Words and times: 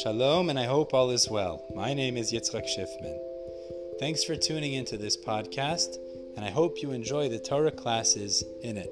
Shalom, 0.00 0.48
and 0.48 0.58
I 0.58 0.64
hope 0.64 0.94
all 0.94 1.10
is 1.10 1.28
well. 1.28 1.66
My 1.74 1.92
name 1.92 2.16
is 2.16 2.32
Yitzchak 2.32 2.64
Schiffman. 2.64 3.18
Thanks 4.00 4.24
for 4.24 4.34
tuning 4.34 4.72
into 4.72 4.96
this 4.96 5.18
podcast, 5.18 5.98
and 6.34 6.46
I 6.46 6.48
hope 6.48 6.80
you 6.80 6.92
enjoy 6.92 7.28
the 7.28 7.38
Torah 7.38 7.70
classes 7.70 8.42
in 8.62 8.78
it. 8.78 8.90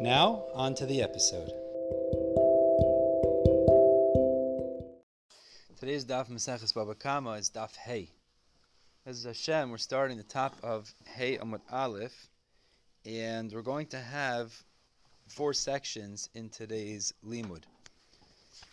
Now, 0.00 0.44
on 0.54 0.76
to 0.76 0.86
the 0.86 1.02
episode. 1.02 1.50
Today's 5.80 6.04
Daf 6.04 6.28
Maseches 6.30 6.72
Baba 6.72 6.94
Kama 6.94 7.32
is 7.32 7.50
Daf 7.50 7.74
Hey. 7.74 8.10
As 9.04 9.24
Hashem, 9.24 9.68
we're 9.68 9.78
starting 9.78 10.16
the 10.16 10.22
top 10.22 10.54
of 10.62 10.94
Hey 11.04 11.38
Amud 11.38 11.62
Aleph, 11.72 12.28
and 13.04 13.52
we're 13.52 13.62
going 13.62 13.88
to 13.88 13.98
have 13.98 14.62
four 15.26 15.52
sections 15.52 16.28
in 16.34 16.50
today's 16.50 17.12
Limud. 17.26 17.64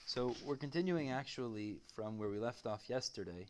So 0.08 0.34
we're 0.46 0.56
continuing 0.56 1.12
actually 1.12 1.82
from 1.94 2.18
where 2.18 2.30
we 2.30 2.40
left 2.40 2.66
off 2.66 2.90
yesterday, 2.90 3.46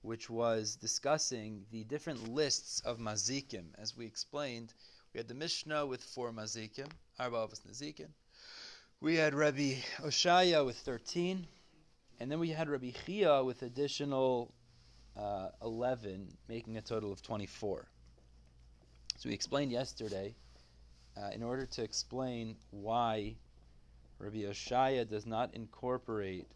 which 0.00 0.30
was 0.30 0.76
discussing 0.76 1.66
the 1.70 1.84
different 1.84 2.32
lists 2.32 2.80
of 2.86 2.96
mazikim. 2.96 3.66
As 3.76 3.94
we 3.94 4.06
explained, 4.06 4.72
we 5.12 5.18
had 5.18 5.28
the 5.28 5.34
Mishnah 5.34 5.84
with 5.84 6.02
four 6.02 6.32
mazikim, 6.32 6.88
Arba 7.20 7.48
Nazikim. 7.68 8.08
We 9.02 9.16
had 9.16 9.34
Rabbi 9.34 9.74
Oshaya 9.98 10.64
with 10.64 10.78
13, 10.78 11.46
and 12.18 12.32
then 12.32 12.38
we 12.38 12.48
had 12.48 12.70
Rabbi 12.70 12.92
Chia 13.04 13.44
with 13.44 13.60
additional 13.60 14.54
uh, 15.18 15.48
11, 15.60 16.28
making 16.48 16.78
a 16.78 16.80
total 16.80 17.12
of 17.12 17.20
24. 17.20 17.86
So 19.18 19.28
we 19.28 19.34
explained 19.34 19.70
yesterday, 19.70 20.34
uh, 21.14 21.28
in 21.34 21.42
order 21.42 21.66
to 21.66 21.82
explain 21.82 22.56
why 22.70 23.36
Rabbi 24.18 24.38
Oshaya 24.38 25.08
does 25.08 25.26
not 25.26 25.54
incorporate 25.54 26.46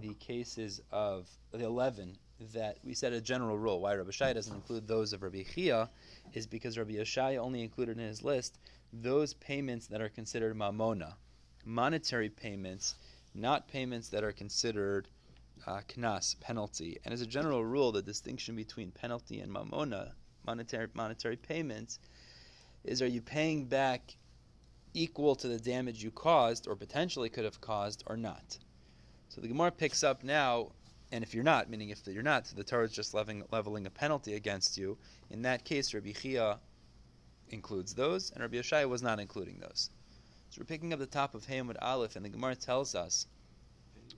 the 0.00 0.14
cases 0.14 0.80
of 0.90 1.28
the 1.50 1.64
11 1.64 2.16
that 2.54 2.78
we 2.82 2.94
said 2.94 3.12
a 3.12 3.20
general 3.20 3.58
rule. 3.58 3.80
Why 3.80 3.94
Rabbi 3.94 4.10
Oshaya 4.10 4.34
doesn't 4.34 4.54
include 4.54 4.88
those 4.88 5.12
of 5.12 5.22
Rabbi 5.22 5.42
Chia 5.42 5.90
is 6.32 6.46
because 6.46 6.78
Rabbi 6.78 6.94
Oshaya 6.94 7.38
only 7.38 7.62
included 7.62 7.98
in 7.98 8.06
his 8.06 8.22
list 8.22 8.58
those 8.92 9.34
payments 9.34 9.86
that 9.86 10.00
are 10.00 10.08
considered 10.08 10.56
mamona, 10.56 11.14
monetary 11.64 12.28
payments, 12.28 12.94
not 13.34 13.68
payments 13.68 14.08
that 14.10 14.24
are 14.24 14.32
considered 14.32 15.08
uh, 15.66 15.80
knas, 15.88 16.38
penalty. 16.40 16.98
And 17.04 17.14
as 17.14 17.20
a 17.20 17.26
general 17.26 17.64
rule, 17.64 17.92
the 17.92 18.02
distinction 18.02 18.56
between 18.56 18.90
penalty 18.90 19.40
and 19.40 19.50
mamona, 19.50 20.12
monetary 20.46 20.88
monetary 20.94 21.36
payments, 21.36 21.98
is 22.84 23.00
are 23.00 23.06
you 23.06 23.22
paying 23.22 23.66
back 23.66 24.16
equal 24.94 25.34
to 25.36 25.48
the 25.48 25.58
damage 25.58 26.02
you 26.02 26.10
caused 26.10 26.66
or 26.66 26.76
potentially 26.76 27.28
could 27.28 27.44
have 27.44 27.60
caused 27.60 28.04
or 28.06 28.16
not. 28.16 28.58
So 29.28 29.40
the 29.40 29.48
Gemara 29.48 29.70
picks 29.70 30.04
up 30.04 30.22
now, 30.22 30.72
and 31.10 31.24
if 31.24 31.34
you're 31.34 31.44
not, 31.44 31.70
meaning 31.70 31.90
if 31.90 32.06
you're 32.06 32.22
not, 32.22 32.46
the 32.46 32.64
Torah 32.64 32.84
is 32.84 32.92
just 32.92 33.14
leveling, 33.14 33.44
leveling 33.50 33.86
a 33.86 33.90
penalty 33.90 34.34
against 34.34 34.76
you. 34.76 34.98
In 35.30 35.42
that 35.42 35.64
case, 35.64 35.94
Rabbi 35.94 36.12
Chia 36.12 36.58
includes 37.48 37.94
those, 37.94 38.30
and 38.30 38.42
Rabbi 38.42 38.56
Yoshaya 38.56 38.88
was 38.88 39.02
not 39.02 39.20
including 39.20 39.58
those. 39.58 39.90
So 40.50 40.60
we're 40.60 40.66
picking 40.66 40.92
up 40.92 40.98
the 40.98 41.06
top 41.06 41.34
of 41.34 41.46
Hayamud 41.46 41.76
Aleph, 41.80 42.16
and 42.16 42.24
the 42.24 42.28
Gemara 42.28 42.56
tells 42.56 42.94
us 42.94 43.26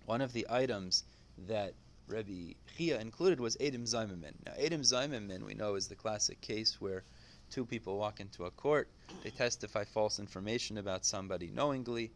one 0.04 0.20
of 0.20 0.32
the 0.32 0.46
items 0.50 1.04
that 1.46 1.74
Rabbi 2.08 2.54
Chia 2.76 3.00
included 3.00 3.40
was 3.40 3.56
Edim 3.56 3.84
Zaimamin. 3.84 4.34
Now, 4.44 4.52
Edim 4.52 4.80
Zaimamin, 4.80 5.44
we 5.44 5.54
know, 5.54 5.76
is 5.76 5.86
the 5.86 5.94
classic 5.94 6.40
case 6.40 6.80
where 6.80 7.04
two 7.54 7.64
people 7.64 7.96
walk 7.96 8.18
into 8.18 8.46
a 8.46 8.50
court, 8.50 8.88
they 9.22 9.30
testify 9.30 9.84
false 9.84 10.18
information 10.18 10.76
about 10.76 11.04
somebody 11.04 11.52
knowingly, 11.54 12.10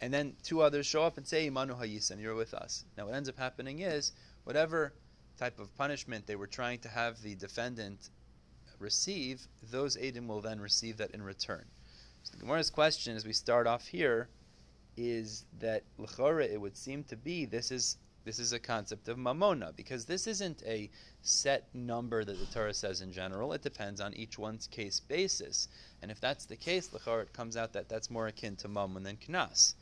and 0.00 0.14
then 0.14 0.34
two 0.42 0.62
others 0.62 0.86
show 0.86 1.02
up 1.02 1.18
and 1.18 1.26
say, 1.26 1.48
Imanu 1.48 1.78
Hayisan, 1.78 2.18
you're 2.18 2.34
with 2.34 2.54
us. 2.54 2.86
Now, 2.96 3.04
what 3.04 3.14
ends 3.14 3.28
up 3.28 3.36
happening 3.38 3.80
is, 3.80 4.12
whatever 4.44 4.94
type 5.38 5.58
of 5.58 5.76
punishment 5.76 6.26
they 6.26 6.36
were 6.36 6.46
trying 6.46 6.78
to 6.78 6.88
have 6.88 7.20
the 7.20 7.34
defendant 7.34 8.08
receive, 8.78 9.46
those 9.70 9.98
Adim 9.98 10.26
will 10.26 10.40
then 10.40 10.58
receive 10.58 10.96
that 10.96 11.10
in 11.10 11.22
return. 11.22 11.64
So 12.22 12.32
the 12.32 12.38
Gemara's 12.38 12.70
question, 12.70 13.14
as 13.14 13.26
we 13.26 13.34
start 13.34 13.66
off 13.66 13.86
here, 13.86 14.30
is 14.96 15.44
that 15.60 15.82
L'chora, 15.98 16.50
it 16.50 16.60
would 16.60 16.78
seem 16.78 17.04
to 17.04 17.16
be, 17.16 17.44
this 17.44 17.70
is 17.70 17.98
this 18.24 18.38
is 18.38 18.52
a 18.52 18.58
concept 18.60 19.08
of 19.08 19.16
mamona 19.16 19.74
because 19.74 20.04
this 20.04 20.26
isn't 20.28 20.62
a 20.64 20.88
set 21.22 21.74
number 21.74 22.24
that 22.24 22.38
the 22.38 22.46
Torah 22.46 22.72
says 22.72 23.00
in 23.00 23.12
general. 23.12 23.52
It 23.52 23.62
depends 23.62 24.00
on 24.00 24.14
each 24.14 24.38
one's 24.38 24.68
case 24.68 25.00
basis. 25.00 25.68
And 26.00 26.10
if 26.10 26.20
that's 26.20 26.44
the 26.44 26.56
case, 26.56 26.92
l'chor, 26.92 27.22
it 27.22 27.32
comes 27.32 27.56
out 27.56 27.72
that 27.72 27.88
that's 27.88 28.10
more 28.10 28.28
akin 28.28 28.54
to 28.56 28.68
mammon 28.68 29.02
than 29.02 29.16
knas. 29.16 29.74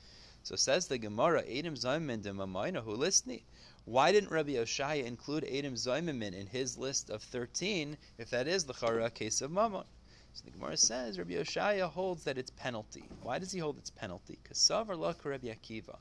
So 0.42 0.56
says 0.56 0.88
the 0.88 0.96
Gemara, 0.96 1.42
Edim 1.42 1.78
Zaymin 1.78 2.22
de 2.22 2.32
Mamayna 2.32 2.82
who 2.82 2.96
listni. 2.96 3.42
Why 3.84 4.10
didn't 4.10 4.30
Rabbi 4.30 4.52
Oshaya 4.52 5.04
include 5.04 5.44
Edim 5.44 5.74
Zaymin 5.74 6.32
in 6.32 6.46
his 6.46 6.78
list 6.78 7.10
of 7.10 7.22
13 7.22 7.98
if 8.16 8.30
that 8.30 8.48
is 8.48 8.66
l'chara 8.66 9.04
a 9.04 9.10
case 9.10 9.42
of 9.42 9.50
mammon? 9.50 9.84
So 10.32 10.44
the 10.44 10.52
Gemara 10.52 10.78
says 10.78 11.18
Rabbi 11.18 11.34
Oshaya 11.34 11.90
holds 11.90 12.24
that 12.24 12.38
it's 12.38 12.50
penalty. 12.52 13.04
Why 13.20 13.38
does 13.38 13.52
he 13.52 13.58
hold 13.58 13.76
it's 13.76 13.90
penalty? 13.90 14.38
Savar 14.52 14.96
Lach 14.96 15.24
Rabbi 15.24 15.48
Akiva. 15.48 15.98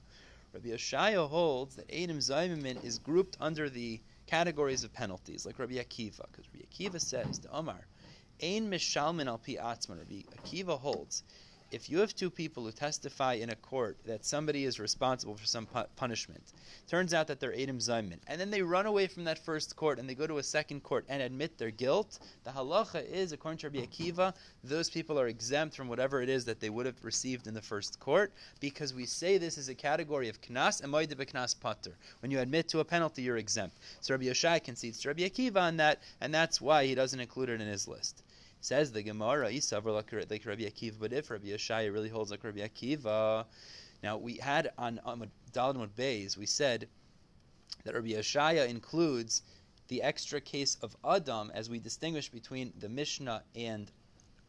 Rabbi 0.51 0.69
Yoshaya 0.69 1.29
holds 1.29 1.75
that 1.75 1.93
Adam 1.93 2.17
Zaymimin 2.17 2.83
is 2.83 2.97
grouped 2.97 3.37
under 3.39 3.69
the 3.69 4.01
categories 4.25 4.83
of 4.83 4.91
penalties, 4.91 5.45
like 5.45 5.59
Rabbi 5.59 5.75
Akiva, 5.75 6.25
because 6.31 6.45
Rabbi 6.53 6.65
Akiva 6.65 6.99
says 6.99 7.39
to 7.39 7.51
Omar, 7.51 7.87
Ein 8.41 8.69
mishalmin 8.69 9.27
al 9.27 9.37
pi 9.37 9.57
atzman. 9.61 9.99
Rabbi 9.99 10.23
Akiva 10.35 10.79
holds 10.79 11.23
if 11.71 11.89
you 11.89 11.99
have 11.99 12.15
two 12.15 12.29
people 12.29 12.63
who 12.63 12.71
testify 12.71 13.33
in 13.33 13.49
a 13.49 13.55
court 13.55 13.97
that 14.05 14.25
somebody 14.25 14.65
is 14.65 14.79
responsible 14.79 15.35
for 15.35 15.45
some 15.45 15.65
pu- 15.65 15.83
punishment, 15.95 16.41
turns 16.87 17.13
out 17.13 17.27
that 17.27 17.39
they're 17.39 17.53
Adam 17.53 17.77
Zayman, 17.77 18.17
and 18.27 18.39
then 18.39 18.49
they 18.49 18.61
run 18.61 18.85
away 18.85 19.07
from 19.07 19.23
that 19.25 19.37
first 19.37 19.75
court 19.75 19.99
and 19.99 20.09
they 20.09 20.15
go 20.15 20.25
to 20.25 20.39
a 20.39 20.43
second 20.43 20.81
court 20.81 21.05
and 21.09 21.21
admit 21.21 21.57
their 21.57 21.71
guilt, 21.71 22.19
the 22.43 22.51
halacha 22.51 23.07
is, 23.07 23.31
according 23.31 23.59
to 23.59 23.69
Rabbi 23.69 23.85
Akiva, 23.85 24.33
those 24.63 24.89
people 24.89 25.19
are 25.19 25.27
exempt 25.27 25.75
from 25.75 25.87
whatever 25.87 26.21
it 26.21 26.29
is 26.29 26.45
that 26.45 26.59
they 26.59 26.69
would 26.69 26.85
have 26.85 27.03
received 27.03 27.47
in 27.47 27.53
the 27.53 27.61
first 27.61 27.99
court, 27.99 28.31
because 28.59 28.93
we 28.93 29.05
say 29.05 29.37
this 29.37 29.57
is 29.57 29.69
a 29.69 29.75
category 29.75 30.29
of 30.29 30.41
knas 30.41 30.81
and 30.81 30.91
moide 30.91 31.13
knas 31.13 31.59
pater. 31.59 31.95
When 32.21 32.31
you 32.31 32.39
admit 32.39 32.67
to 32.69 32.79
a 32.79 32.85
penalty, 32.85 33.21
you're 33.21 33.37
exempt. 33.37 33.77
So 34.01 34.13
Rabbi 34.13 34.25
Yoshai 34.25 34.63
concedes 34.63 34.99
to 35.01 35.09
Rabbi 35.09 35.21
Akiva 35.21 35.61
on 35.61 35.77
that, 35.77 36.01
and 36.21 36.33
that's 36.33 36.59
why 36.59 36.85
he 36.85 36.95
doesn't 36.95 37.19
include 37.19 37.49
it 37.49 37.61
in 37.61 37.67
his 37.67 37.87
list. 37.87 38.23
Says 38.61 38.91
the 38.91 39.03
Gemara, 39.03 39.49
Isavar 39.49 39.93
like 39.93 40.11
Rabbi 40.11 40.63
Akiva, 40.63 40.99
but 40.99 41.13
if 41.13 41.31
Rabbi 41.31 41.47
Yeshaya 41.47 41.93
really 41.93 42.09
holds 42.09 42.29
like 42.29 42.43
Rabbi 42.43 42.59
Akiva, 42.59 43.45
now 44.03 44.17
we 44.17 44.37
had 44.37 44.71
on, 44.77 44.99
on 45.05 45.29
Dalamud 45.53 45.95
Bays, 45.95 46.37
we 46.37 46.45
said 46.45 46.87
that 47.85 47.93
Rabbi 47.93 48.09
Yeshaya 48.09 48.67
includes 48.67 49.43
the 49.87 50.01
extra 50.03 50.41
case 50.41 50.77
of 50.81 50.95
Adam 51.03 51.51
as 51.53 51.69
we 51.69 51.79
distinguish 51.79 52.29
between 52.29 52.73
the 52.79 52.89
Mishnah 52.89 53.43
and 53.55 53.91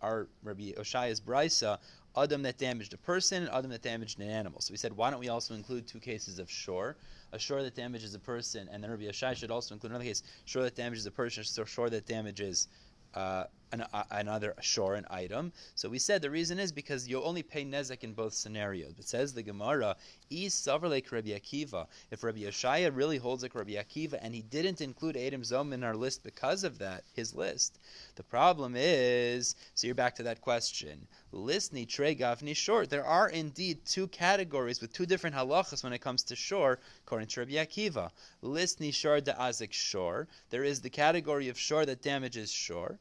our 0.03 0.29
Rabbi 0.43 0.73
Oshaya's 0.73 1.21
Brisa, 1.21 1.79
Adam 2.17 2.43
that 2.43 2.59
damaged 2.59 2.93
a 2.93 2.99
person 2.99 3.45
and 3.45 3.53
Adam 3.53 3.71
that 3.71 3.83
damaged 3.83 4.19
an 4.19 4.29
animal. 4.29 4.61
So 4.61 4.73
we 4.73 4.77
said, 4.77 4.93
why 4.93 5.11
don't 5.11 5.21
we 5.21 5.29
also 5.29 5.55
include 5.55 5.87
two 5.87 6.01
cases 6.01 6.39
of 6.39 6.51
shore? 6.51 6.97
A 7.33 7.39
shore 7.39 7.63
that 7.63 7.77
damages 7.77 8.15
a 8.15 8.19
person, 8.19 8.69
and 8.73 8.83
then 8.83 8.91
Rabbi 8.91 9.05
Oshaya 9.05 9.37
should 9.37 9.51
also 9.51 9.75
include 9.75 9.93
another 9.93 10.05
case, 10.05 10.23
shore 10.47 10.63
that 10.65 10.75
damages 10.75 11.07
a 11.07 11.11
person, 11.11 11.45
so 11.45 11.65
shore 11.65 11.91
that 11.91 12.07
damages 12.07 12.67
uh, 13.15 13.45
an, 13.73 13.83
uh, 13.93 14.05
another 14.11 14.55
shore, 14.61 14.95
an 14.95 15.07
item. 15.11 15.53
So 15.75 15.89
we 15.89 15.99
said 15.99 16.23
the 16.23 16.31
reason 16.31 16.59
is 16.59 16.73
because 16.73 17.09
you 17.09 17.23
only 17.23 17.43
pay 17.43 17.65
nezek 17.65 18.05
in 18.05 18.15
both 18.15 18.35
scenarios. 18.35 18.93
But 18.95 19.07
says 19.07 19.33
the 19.33 19.43
Gemara, 19.43 19.97
is 20.31 20.67
like 20.67 21.11
Rabbi 21.11 21.31
Akiva. 21.31 21.87
If 22.11 22.23
Rabbi 22.23 22.41
Yeshaya 22.41 22.95
really 22.95 23.19
holds 23.19 23.43
like 23.43 23.55
Rabbi 23.55 23.73
Akiva, 23.73 24.19
and 24.23 24.35
he 24.35 24.43
didn't 24.43 24.81
include 24.81 25.17
Adam 25.17 25.45
Zom 25.45 25.73
in 25.73 25.83
our 25.83 25.97
list 25.97 26.23
because 26.23 26.65
of 26.65 26.79
that, 26.79 27.05
his 27.15 27.35
list, 27.35 27.79
the 28.15 28.23
problem 28.23 28.75
is, 28.77 29.57
so 29.75 29.87
you're 29.87 29.95
back 29.95 30.15
to 30.17 30.23
that 30.25 30.41
question. 30.41 31.07
Listni 31.33 31.89
tre 31.89 32.15
gavni 32.15 32.55
shor. 32.55 32.87
There 32.87 33.05
are 33.05 33.29
indeed 33.29 33.85
two 33.85 34.09
categories 34.09 34.81
with 34.81 34.93
two 34.93 35.07
different 35.07 35.37
halachas 35.37 35.83
when 35.83 35.93
it 35.93 36.01
comes 36.01 36.23
to 36.25 36.37
shore, 36.37 36.79
according 37.07 37.29
to 37.29 37.41
Rabbi 37.41 37.53
Akiva. 37.53 38.11
Listni 38.43 38.93
shor 38.93 39.21
de 39.21 39.33
azik 39.33 39.73
shor. 39.73 40.29
There 40.51 40.65
is 40.65 40.81
the 40.81 40.91
category 40.91 41.49
of 41.49 41.59
shore 41.59 41.87
that 41.87 42.03
damages 42.03 42.51
shore. 42.51 42.99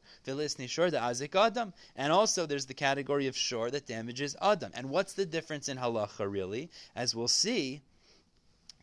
Listni 0.60 0.68
shor 0.68 0.90
de 0.90 0.98
azik 0.98 1.34
adam. 1.34 1.72
And 1.96 2.12
also 2.12 2.46
there's 2.46 2.66
the 2.66 2.74
category 2.74 3.26
of 3.26 3.36
shore 3.36 3.70
that 3.70 3.86
damages 3.86 4.36
adam. 4.40 4.72
And 4.74 4.90
what's 4.90 5.14
the 5.14 5.26
difference 5.26 5.68
in 5.68 5.78
halacha 5.78 6.30
really? 6.30 6.70
As 6.94 7.14
we'll 7.14 7.28
see, 7.28 7.82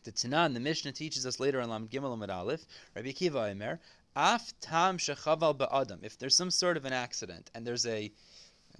the 0.04 0.12
Tanan, 0.12 0.54
the 0.54 0.60
Mishnah 0.60 0.92
teaches 0.92 1.26
us 1.26 1.40
later 1.40 1.60
on 1.60 1.68
Lam 1.68 1.88
Gimel 1.88 2.14
Amid 2.14 2.30
Aleph, 2.30 2.64
Rabbi 2.94 3.12
Kiva 3.12 3.50
Omer, 3.50 3.80
Af 4.16 4.52
tam 4.60 4.98
shechaval 4.98 5.54
ba'adam. 5.54 5.98
If 6.02 6.18
there's 6.18 6.34
some 6.34 6.50
sort 6.50 6.76
of 6.76 6.84
an 6.84 6.92
accident 6.92 7.50
and 7.54 7.66
there's 7.66 7.86
a 7.86 8.10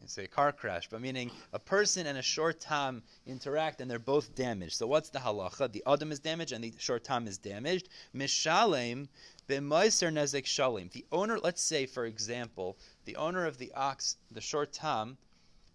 say 0.07 0.27
car 0.27 0.53
crash, 0.53 0.89
but 0.89 1.01
meaning 1.01 1.31
a 1.53 1.59
person 1.59 2.07
and 2.07 2.19
a 2.19 2.23
short 2.23 2.61
tam 2.61 3.03
interact 3.27 3.81
and 3.81 3.91
they're 3.91 3.99
both 3.99 4.35
damaged. 4.35 4.77
So 4.77 4.87
what's 4.87 5.11
the 5.11 5.19
halacha? 5.19 5.71
The 5.73 5.83
adam 5.87 6.13
is 6.13 6.21
damaged 6.21 6.53
and 6.53 6.63
the 6.63 6.73
short 6.79 7.05
tam 7.05 7.27
is 7.27 7.39
damaged. 7.39 7.89
Mishalem 8.15 9.09
b'maiser 9.49 10.13
nezek 10.13 10.45
shalim. 10.45 10.91
The 10.93 11.05
owner, 11.13 11.39
let's 11.39 11.63
say 11.63 11.87
for 11.87 12.07
example, 12.07 12.77
the 13.05 13.17
owner 13.17 13.47
of 13.47 13.59
the 13.59 13.73
ox, 13.75 14.17
the 14.31 14.41
short 14.41 14.73
tam, 14.73 15.19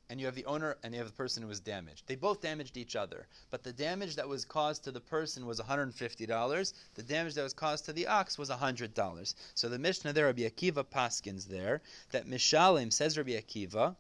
and 0.10 0.20
you 0.20 0.26
have 0.28 0.36
the 0.36 0.46
owner 0.46 0.78
and 0.84 0.94
you 0.94 1.00
have 1.00 1.08
the 1.08 1.16
person 1.16 1.42
who 1.42 1.50
was 1.50 1.60
damaged. 1.60 2.04
They 2.08 2.16
both 2.16 2.42
damaged 2.42 2.78
each 2.78 2.96
other, 2.96 3.28
but 3.50 3.64
the 3.64 3.74
damage 3.74 4.16
that 4.18 4.28
was 4.28 4.46
caused 4.46 4.84
to 4.84 4.92
the 4.92 5.00
person 5.00 5.46
was 5.46 5.60
$150. 5.60 6.74
The 6.96 7.04
damage 7.04 7.34
that 7.34 7.42
was 7.44 7.54
caused 7.54 7.86
to 7.86 7.94
the 7.94 8.08
ox 8.08 8.38
was 8.38 8.50
$100. 8.50 9.36
So 9.56 9.70
the 9.70 9.80
Mishnah 9.80 10.14
there, 10.14 10.26
Rabbi 10.26 10.42
Akiva 10.44 10.84
Paskins 10.84 11.48
there, 11.48 11.82
that 12.12 12.28
Mishalim 12.28 12.92
says 12.92 13.18
Rabbi 13.18 13.32
Akiva, 13.32 13.96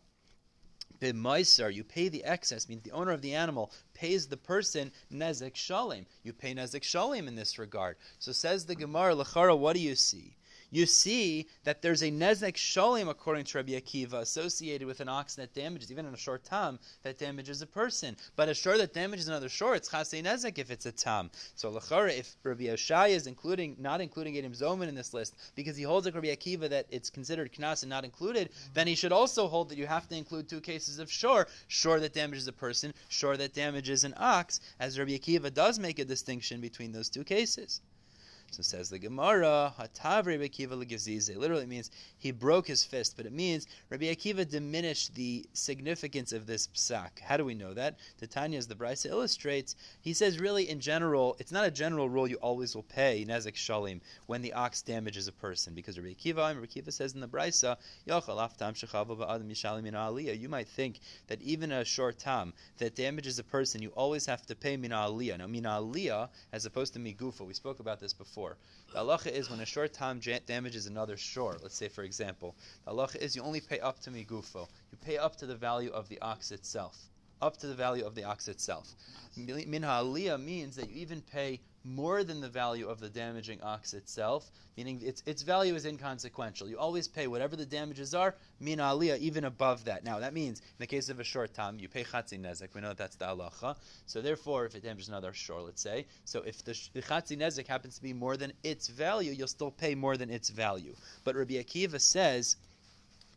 B'maisar, 1.11 1.73
you 1.73 1.83
pay 1.83 2.07
the 2.07 2.23
excess, 2.23 2.69
means 2.69 2.83
the 2.83 2.91
owner 2.91 3.11
of 3.11 3.21
the 3.21 3.33
animal 3.33 3.71
pays 3.93 4.27
the 4.27 4.37
person 4.37 4.91
nezek 5.11 5.55
shalim. 5.55 6.05
You 6.23 6.31
pay 6.31 6.53
nezek 6.53 6.81
shalim 6.81 7.27
in 7.27 7.35
this 7.35 7.59
regard. 7.59 7.97
So 8.19 8.31
says 8.31 8.65
the 8.65 8.75
Gemara, 8.75 9.13
Lachara, 9.13 9.57
what 9.57 9.73
do 9.73 9.81
you 9.81 9.95
see? 9.95 10.37
You 10.73 10.87
see 10.87 11.47
that 11.65 11.83
there's 11.83 12.01
a 12.01 12.09
nezek 12.09 12.55
sholim 12.55 13.07
according 13.07 13.45
to 13.45 13.59
Rabbi 13.59 13.73
Akiva 13.73 14.15
associated 14.15 14.87
with 14.87 15.01
an 15.01 15.07
ox 15.07 15.35
that 15.35 15.53
damages, 15.53 15.91
even 15.91 16.07
in 16.07 16.13
a 16.15 16.17
short 16.17 16.43
tam, 16.43 16.79
that 17.03 17.19
damages 17.19 17.61
a 17.61 17.67
person. 17.67 18.17
But 18.35 18.49
a 18.49 18.55
shor 18.55 18.79
that 18.79 18.91
damages 18.91 19.27
another 19.27 19.49
shor, 19.49 19.75
it's 19.75 19.87
chasei 19.87 20.23
nezek 20.23 20.57
if 20.57 20.71
it's 20.71 20.87
a 20.87 20.91
tam. 20.91 21.29
So 21.53 21.71
lachara, 21.71 22.17
if 22.17 22.35
Rabbi 22.41 22.63
Yoshai 22.63 23.09
is 23.09 23.27
including, 23.27 23.75
not 23.79 24.01
including 24.01 24.33
Edim 24.33 24.57
Zoman 24.57 24.87
in 24.87 24.95
this 24.95 25.13
list, 25.13 25.35
because 25.53 25.77
he 25.77 25.83
holds 25.83 26.07
like 26.07 26.15
Rabbi 26.15 26.33
Akiva 26.33 26.67
that 26.69 26.87
it's 26.89 27.11
considered 27.11 27.53
knas 27.53 27.83
and 27.83 27.91
not 27.91 28.03
included, 28.03 28.49
then 28.73 28.87
he 28.87 28.95
should 28.95 29.11
also 29.11 29.47
hold 29.47 29.69
that 29.69 29.77
you 29.77 29.85
have 29.85 30.07
to 30.09 30.17
include 30.17 30.49
two 30.49 30.61
cases 30.61 30.97
of 30.97 31.11
shor, 31.11 31.47
shor 31.67 31.99
that 31.99 32.13
damages 32.13 32.47
a 32.47 32.51
person, 32.51 32.95
shor 33.09 33.37
that 33.37 33.53
damages 33.53 34.05
an 34.05 34.15
ox, 34.17 34.59
as 34.79 34.97
Rabbi 34.97 35.11
Akiva 35.11 35.53
does 35.53 35.77
make 35.77 35.99
a 35.99 36.05
distinction 36.05 36.61
between 36.61 36.91
those 36.91 37.09
two 37.09 37.23
cases. 37.23 37.79
So 38.53 38.61
says 38.61 38.87
the 38.87 38.99
Gemara, 38.99 39.73
Hatav 39.79 40.27
Rabbi 40.27 40.47
Akiva 40.47 40.77
legazize. 40.77 41.35
Literally 41.35 41.65
means 41.65 41.89
he 42.19 42.29
broke 42.29 42.67
his 42.67 42.83
fist, 42.83 43.17
but 43.17 43.25
it 43.25 43.33
means 43.33 43.65
Rabbi 43.89 44.05
Akiva 44.05 44.47
diminished 44.47 45.15
the 45.15 45.47
significance 45.53 46.31
of 46.31 46.45
this 46.45 46.67
psak. 46.67 47.19
How 47.19 47.35
do 47.37 47.45
we 47.45 47.55
know 47.55 47.73
that? 47.73 47.97
Titania, 48.19 48.59
as 48.59 48.67
the 48.67 48.75
Brisa 48.75 49.07
illustrates, 49.07 49.75
he 50.01 50.13
says 50.13 50.39
really 50.39 50.69
in 50.69 50.79
general, 50.79 51.35
it's 51.39 51.51
not 51.51 51.65
a 51.65 51.71
general 51.71 52.07
rule 52.07 52.27
you 52.27 52.35
always 52.35 52.75
will 52.75 52.83
pay 52.83 53.25
nezek 53.27 53.55
shalim 53.55 54.01
when 54.27 54.43
the 54.43 54.53
ox 54.53 54.83
damages 54.83 55.27
a 55.27 55.31
person, 55.31 55.73
because 55.73 55.97
Rabbi 55.97 56.13
Akiva, 56.13 56.53
Rabbi 56.53 56.67
Akiva 56.67 56.93
says 56.93 57.15
in 57.15 57.21
the 57.21 57.27
Brisa, 57.27 57.75
you 60.39 60.49
might 60.49 60.67
think 60.67 60.99
that 61.25 61.41
even 61.41 61.71
a 61.71 61.83
short 61.83 62.19
tam 62.19 62.53
that 62.77 62.95
damages 62.95 63.39
a 63.39 63.43
person, 63.43 63.81
you 63.81 63.89
always 63.95 64.27
have 64.27 64.45
to 64.45 64.53
pay 64.55 64.77
mina 64.77 64.95
aliyah. 64.95 65.39
Now 65.39 65.47
mina 65.47 65.69
aliyah, 65.69 66.29
as 66.51 66.67
opposed 66.67 66.93
to 66.93 66.99
migufa, 66.99 67.41
we 67.47 67.55
spoke 67.55 67.79
about 67.79 67.99
this 67.99 68.13
before 68.13 68.42
before. 68.43 68.57
The 68.91 68.99
halacha 68.99 69.31
is 69.31 69.49
when 69.49 69.61
a 69.61 69.65
short 69.65 69.93
time 69.93 70.19
damages 70.45 70.85
another 70.85 71.17
short. 71.17 71.63
Let's 71.63 71.75
say, 71.75 71.87
for 71.87 72.03
example, 72.03 72.55
the 72.85 72.91
halacha 72.91 73.15
is 73.15 73.35
you 73.35 73.41
only 73.41 73.61
pay 73.61 73.79
up 73.79 73.99
to 74.01 74.11
migufo. 74.11 74.67
You 74.91 74.97
pay 75.01 75.17
up 75.17 75.37
to 75.37 75.45
the 75.45 75.55
value 75.55 75.91
of 75.91 76.09
the 76.09 76.19
ox 76.21 76.51
itself. 76.51 77.09
Up 77.43 77.57
to 77.57 77.67
the 77.67 77.75
value 77.75 78.05
of 78.05 78.15
the 78.15 78.23
ox 78.23 78.47
itself. 78.47 78.95
Minha 79.35 79.87
aliyah 79.87 80.41
means 80.41 80.77
that 80.77 80.89
you 80.89 81.01
even 81.01 81.21
pay 81.21 81.59
more 81.83 82.23
than 82.23 82.39
the 82.39 82.47
value 82.47 82.87
of 82.87 83.01
the 83.01 83.09
damaging 83.09 83.61
ox 83.61 83.93
itself, 83.93 84.49
meaning 84.77 85.01
its, 85.01 85.21
its 85.25 85.41
value 85.41 85.75
is 85.75 85.85
inconsequential. 85.85 86.69
You 86.69 86.79
always 86.79 87.09
pay 87.09 87.27
whatever 87.27 87.57
the 87.57 87.65
damages 87.65 88.15
are, 88.15 88.35
min 88.61 88.79
aliyah, 88.79 89.17
even 89.19 89.43
above 89.43 89.83
that. 89.83 90.05
Now, 90.05 90.19
that 90.19 90.33
means, 90.33 90.59
in 90.61 90.65
the 90.79 90.87
case 90.87 91.09
of 91.09 91.19
a 91.19 91.23
short 91.25 91.53
time, 91.53 91.79
you 91.79 91.89
pay 91.89 92.05
chatzi 92.05 92.39
nezek. 92.39 92.73
We 92.73 92.79
know 92.79 92.87
that 92.87 92.97
that's 92.97 93.17
the 93.17 93.25
halacha. 93.25 93.75
So, 94.05 94.21
therefore, 94.21 94.65
if 94.65 94.75
it 94.75 94.83
damages 94.83 95.09
another 95.09 95.33
shor, 95.33 95.59
let's 95.59 95.81
say, 95.81 96.05
so 96.23 96.43
if 96.43 96.63
the, 96.63 96.79
the 96.93 97.01
chatzi 97.01 97.37
nezek 97.37 97.67
happens 97.67 97.97
to 97.97 98.01
be 98.01 98.13
more 98.13 98.37
than 98.37 98.53
its 98.63 98.87
value, 98.87 99.33
you'll 99.33 99.47
still 99.49 99.71
pay 99.71 99.95
more 99.95 100.15
than 100.15 100.29
its 100.29 100.49
value. 100.49 100.95
But 101.25 101.35
Rabbi 101.35 101.55
Akiva 101.55 101.99
says, 101.99 102.55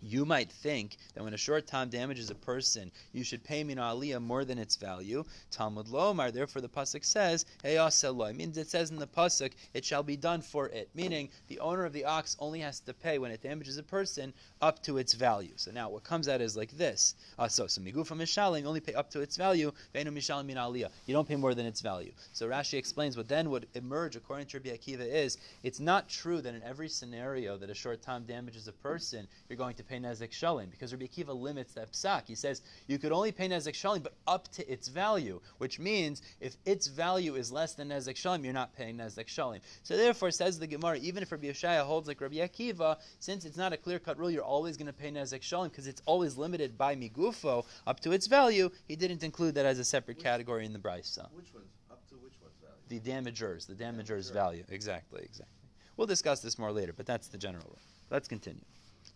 you 0.06 0.24
might 0.24 0.50
think 0.50 0.96
that 1.14 1.24
when 1.24 1.34
a 1.34 1.38
short 1.38 1.66
time 1.66 1.88
damages 1.88 2.30
a 2.30 2.34
person, 2.34 2.92
you 3.12 3.24
should 3.24 3.42
pay 3.42 3.64
min 3.64 3.78
aliyah 3.78 4.22
more 4.22 4.44
than 4.44 4.58
its 4.58 4.76
value. 4.76 5.24
Talmud 5.50 5.86
Lomar, 5.86 6.32
therefore 6.32 6.62
the 6.62 6.68
pasuk 6.68 7.04
says, 7.04 7.44
"Heyaseloi." 7.64 8.34
Means 8.36 8.56
it 8.56 8.68
says 8.68 8.90
in 8.90 8.98
the 8.98 9.06
pasuk, 9.06 9.52
"It 9.74 9.84
shall 9.84 10.02
be 10.02 10.16
done 10.16 10.42
for 10.42 10.68
it," 10.68 10.88
meaning 10.94 11.28
the 11.48 11.58
owner 11.60 11.84
of 11.84 11.92
the 11.92 12.04
ox 12.04 12.36
only 12.38 12.60
has 12.60 12.80
to 12.80 12.94
pay 12.94 13.18
when 13.18 13.30
it 13.30 13.42
damages 13.42 13.76
a 13.78 13.82
person 13.82 14.32
up 14.62 14.82
to 14.84 14.98
its 14.98 15.14
value. 15.14 15.52
So 15.56 15.70
now 15.70 15.88
what 15.90 16.04
comes 16.04 16.28
out 16.28 16.40
is 16.40 16.56
like 16.56 16.70
this. 16.76 17.14
Uh, 17.38 17.48
so 17.48 17.66
so 17.66 17.80
migufa 17.80 18.16
mishalim, 18.16 18.64
only 18.64 18.80
pay 18.80 18.94
up 18.94 19.10
to 19.10 19.20
its 19.20 19.36
value. 19.36 19.72
Veinu 19.94 20.12
mishalim 20.12 20.46
min 20.46 20.56
aliyah. 20.56 20.90
You 21.06 21.14
don't 21.14 21.28
pay 21.28 21.36
more 21.36 21.54
than 21.54 21.66
its 21.66 21.80
value. 21.80 22.12
So 22.32 22.48
Rashi 22.48 22.78
explains 22.78 23.16
what 23.16 23.28
then 23.28 23.50
would 23.50 23.66
emerge 23.74 24.14
according 24.16 24.46
to 24.48 24.58
Rabbi 24.58 24.70
Akiva 24.70 25.06
is 25.06 25.38
it's 25.62 25.80
not 25.80 26.08
true 26.08 26.40
that 26.40 26.54
in 26.54 26.62
every 26.62 26.88
scenario 26.88 27.56
that 27.56 27.70
a 27.70 27.74
short 27.74 28.02
time 28.02 28.24
damages 28.24 28.68
a 28.68 28.72
person, 28.72 29.26
you're 29.48 29.56
going 29.56 29.74
to 29.76 29.84
pay 29.84 29.95
nezek 29.98 30.30
shalim 30.30 30.70
because 30.70 30.92
Rabbi 30.92 31.06
Akiva 31.06 31.38
limits 31.38 31.74
that 31.74 31.92
psak. 31.92 32.26
He 32.26 32.34
says 32.34 32.62
you 32.86 32.98
could 32.98 33.12
only 33.12 33.32
pay 33.32 33.48
nezek 33.48 33.74
shalim, 33.74 34.02
but 34.02 34.14
up 34.26 34.48
to 34.52 34.70
its 34.70 34.88
value, 34.88 35.40
which 35.58 35.78
means 35.78 36.22
if 36.40 36.56
its 36.64 36.86
value 36.86 37.34
is 37.34 37.52
less 37.52 37.74
than 37.74 37.88
nezek 37.88 38.14
shalim, 38.14 38.44
you're 38.44 38.52
not 38.52 38.74
paying 38.76 38.96
nezek 38.96 39.26
shalim. 39.26 39.60
So 39.82 39.96
therefore, 39.96 40.30
says 40.30 40.58
the 40.58 40.66
Gemara, 40.66 40.98
even 40.98 41.22
if 41.22 41.32
Rabbi 41.32 41.46
Yeshaya 41.46 41.82
holds 41.82 42.08
like 42.08 42.20
Rabbi 42.20 42.36
Akiva, 42.36 42.96
since 43.20 43.44
it's 43.44 43.56
not 43.56 43.72
a 43.72 43.76
clear 43.76 43.98
cut 43.98 44.18
rule, 44.18 44.30
you're 44.30 44.42
always 44.42 44.76
going 44.76 44.86
to 44.86 44.92
pay 44.92 45.10
nezek 45.10 45.40
shalim 45.40 45.70
because 45.70 45.86
it's 45.86 46.02
always 46.06 46.36
limited 46.36 46.76
by 46.76 46.94
migufo 46.94 47.64
up 47.86 48.00
to 48.00 48.12
its 48.12 48.26
value. 48.26 48.70
He 48.88 48.96
didn't 48.96 49.22
include 49.22 49.54
that 49.54 49.66
as 49.66 49.78
a 49.78 49.84
separate 49.84 50.18
which, 50.18 50.24
category 50.24 50.64
in 50.64 50.72
the 50.72 50.78
brisa. 50.78 51.26
Which 51.32 51.52
one's 51.54 51.72
up 51.90 52.06
to 52.08 52.14
which 52.16 52.34
one's 52.42 52.56
value? 52.60 52.76
The 52.88 53.00
damagers, 53.00 53.66
the 53.66 53.74
damagers' 53.74 54.32
value. 54.32 54.64
Exactly, 54.68 55.22
exactly. 55.22 55.52
We'll 55.96 56.06
discuss 56.06 56.40
this 56.40 56.58
more 56.58 56.72
later, 56.72 56.92
but 56.92 57.06
that's 57.06 57.28
the 57.28 57.38
general 57.38 57.64
rule. 57.66 57.78
Let's 58.10 58.28
continue. 58.28 58.64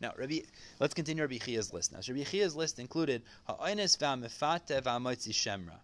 Now, 0.01 0.13
Rabbi, 0.17 0.41
let's 0.79 0.95
continue 0.95 1.23
Rabbi 1.23 1.39
Chia's 1.39 1.73
list. 1.73 1.93
Now, 1.93 2.01
Rabbi 2.07 2.25
Chia's 2.25 2.57
list 2.57 2.79
included 2.79 3.23
ha'oines 3.47 3.97
v'amefate 3.97 4.83
v'amotzi 4.83 5.31
shemra. 5.31 5.77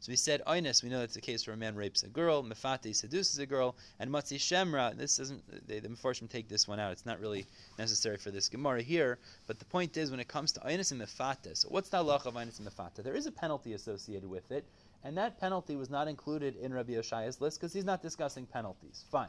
So 0.00 0.12
we 0.12 0.16
said 0.16 0.42
oines, 0.46 0.82
we 0.82 0.90
know 0.90 1.00
that's 1.00 1.14
the 1.14 1.20
case 1.22 1.46
where 1.46 1.54
a 1.54 1.56
man 1.56 1.74
rapes 1.74 2.02
a 2.02 2.08
girl, 2.08 2.44
mefate 2.44 2.94
seduces 2.94 3.38
a 3.38 3.46
girl, 3.46 3.74
and 3.98 4.10
matzi 4.10 4.36
shemra. 4.36 4.94
This 4.96 5.18
isn't 5.18 5.66
they, 5.66 5.80
the 5.80 5.88
Mefarshim 5.88 6.28
take 6.28 6.46
this 6.46 6.68
one 6.68 6.78
out. 6.78 6.92
It's 6.92 7.06
not 7.06 7.20
really 7.20 7.46
necessary 7.78 8.18
for 8.18 8.30
this 8.30 8.50
Gemara 8.50 8.82
here. 8.82 9.18
But 9.46 9.58
the 9.58 9.64
point 9.64 9.96
is, 9.96 10.10
when 10.10 10.20
it 10.20 10.28
comes 10.28 10.52
to 10.52 10.60
oines 10.60 10.92
and 10.92 11.00
mefate, 11.00 11.56
so 11.56 11.68
what's 11.70 11.88
the 11.88 11.96
halach 11.96 12.26
of 12.26 12.34
oines 12.34 12.58
and 12.58 12.68
mefate? 12.68 13.02
There 13.02 13.16
is 13.16 13.26
a 13.26 13.32
penalty 13.32 13.72
associated 13.72 14.28
with 14.28 14.52
it, 14.52 14.64
and 15.02 15.16
that 15.16 15.40
penalty 15.40 15.74
was 15.74 15.88
not 15.88 16.06
included 16.06 16.54
in 16.56 16.72
Rabbi 16.74 16.92
Yoshaya's 16.92 17.40
list 17.40 17.58
because 17.58 17.72
he's 17.72 17.86
not 17.86 18.02
discussing 18.02 18.44
penalties. 18.44 19.06
Fine. 19.10 19.28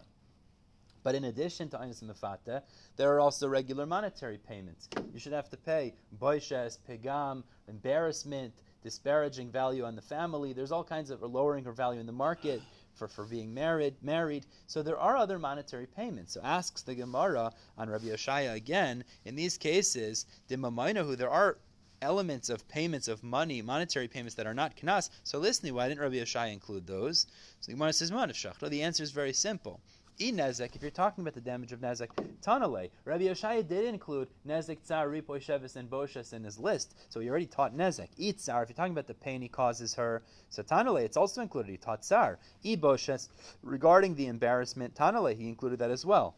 But 1.05 1.13
in 1.13 1.25
addition 1.25 1.69
to 1.69 1.77
Einis 1.77 2.03
Mefata, 2.03 2.63
there 2.97 3.13
are 3.13 3.19
also 3.19 3.47
regular 3.47 3.85
monetary 3.85 4.39
payments. 4.39 4.89
You 5.13 5.19
should 5.19 5.33
have 5.33 5.51
to 5.51 5.55
pay 5.55 5.93
boishes, 6.19 6.79
pegam, 6.89 7.43
embarrassment, 7.67 8.55
disparaging 8.81 9.51
value 9.51 9.85
on 9.85 9.95
the 9.95 10.01
family. 10.01 10.51
There's 10.51 10.71
all 10.71 10.83
kinds 10.83 11.11
of 11.11 11.21
lowering 11.21 11.63
her 11.65 11.73
value 11.73 11.99
in 11.99 12.07
the 12.07 12.11
market 12.11 12.59
for, 12.95 13.07
for 13.07 13.25
being 13.25 13.53
married. 13.53 13.93
Married. 14.01 14.47
So 14.65 14.81
there 14.81 14.97
are 14.97 15.15
other 15.15 15.37
monetary 15.37 15.85
payments. 15.85 16.33
So 16.33 16.41
asks 16.43 16.81
the 16.81 16.95
Gemara 16.95 17.51
on 17.77 17.87
Rabbi 17.87 18.05
Yoshaya 18.05 18.55
again. 18.55 19.03
In 19.25 19.35
these 19.35 19.59
cases, 19.59 20.25
who 20.49 21.15
there 21.15 21.29
are 21.29 21.59
elements 22.01 22.49
of 22.49 22.67
payments 22.67 23.07
of 23.07 23.23
money, 23.23 23.61
monetary 23.61 24.07
payments 24.07 24.33
that 24.35 24.47
are 24.47 24.55
not 24.55 24.75
knas. 24.75 25.11
So 25.23 25.37
listening, 25.37 25.75
why 25.75 25.87
didn't 25.87 26.01
Rabbi 26.01 26.15
Yoshaya 26.15 26.51
include 26.51 26.87
those? 26.87 27.27
So 27.59 27.71
the 27.71 27.73
Gemara 27.73 27.93
says, 27.93 28.09
The 28.09 28.81
answer 28.81 29.03
is 29.03 29.11
very 29.11 29.33
simple. 29.33 29.81
E 30.17 30.31
nezek, 30.31 30.77
if 30.77 30.81
you're 30.81 30.91
talking 30.91 31.23
about 31.23 31.33
the 31.33 31.41
damage 31.41 31.73
of 31.73 31.81
nezek, 31.81 32.07
tanale. 32.41 32.89
Rabbi 33.03 33.23
Yoshaya 33.23 33.67
did 33.67 33.83
include 33.83 34.29
nezek, 34.47 34.81
tsar, 34.81 35.09
ripoy, 35.09 35.43
shevis, 35.43 35.75
and 35.75 35.89
boshes 35.89 36.31
in 36.31 36.41
his 36.41 36.57
list, 36.57 36.95
so 37.09 37.19
he 37.19 37.29
already 37.29 37.45
taught 37.45 37.75
nezek. 37.75 38.07
Tsar, 38.37 38.63
if 38.63 38.69
you're 38.69 38.75
talking 38.75 38.93
about 38.93 39.07
the 39.07 39.13
pain 39.13 39.41
he 39.41 39.49
causes 39.49 39.93
her, 39.95 40.23
so 40.49 40.63
tanale, 40.63 41.03
it's 41.03 41.17
also 41.17 41.41
included. 41.41 41.69
He 41.69 41.75
taught 41.75 42.03
tsar. 42.03 42.39
E 42.63 42.77
boshes, 42.77 43.27
regarding 43.61 44.15
the 44.15 44.27
embarrassment, 44.27 44.95
tanale, 44.95 45.35
he 45.35 45.49
included 45.49 45.79
that 45.79 45.91
as 45.91 46.05
well. 46.05 46.35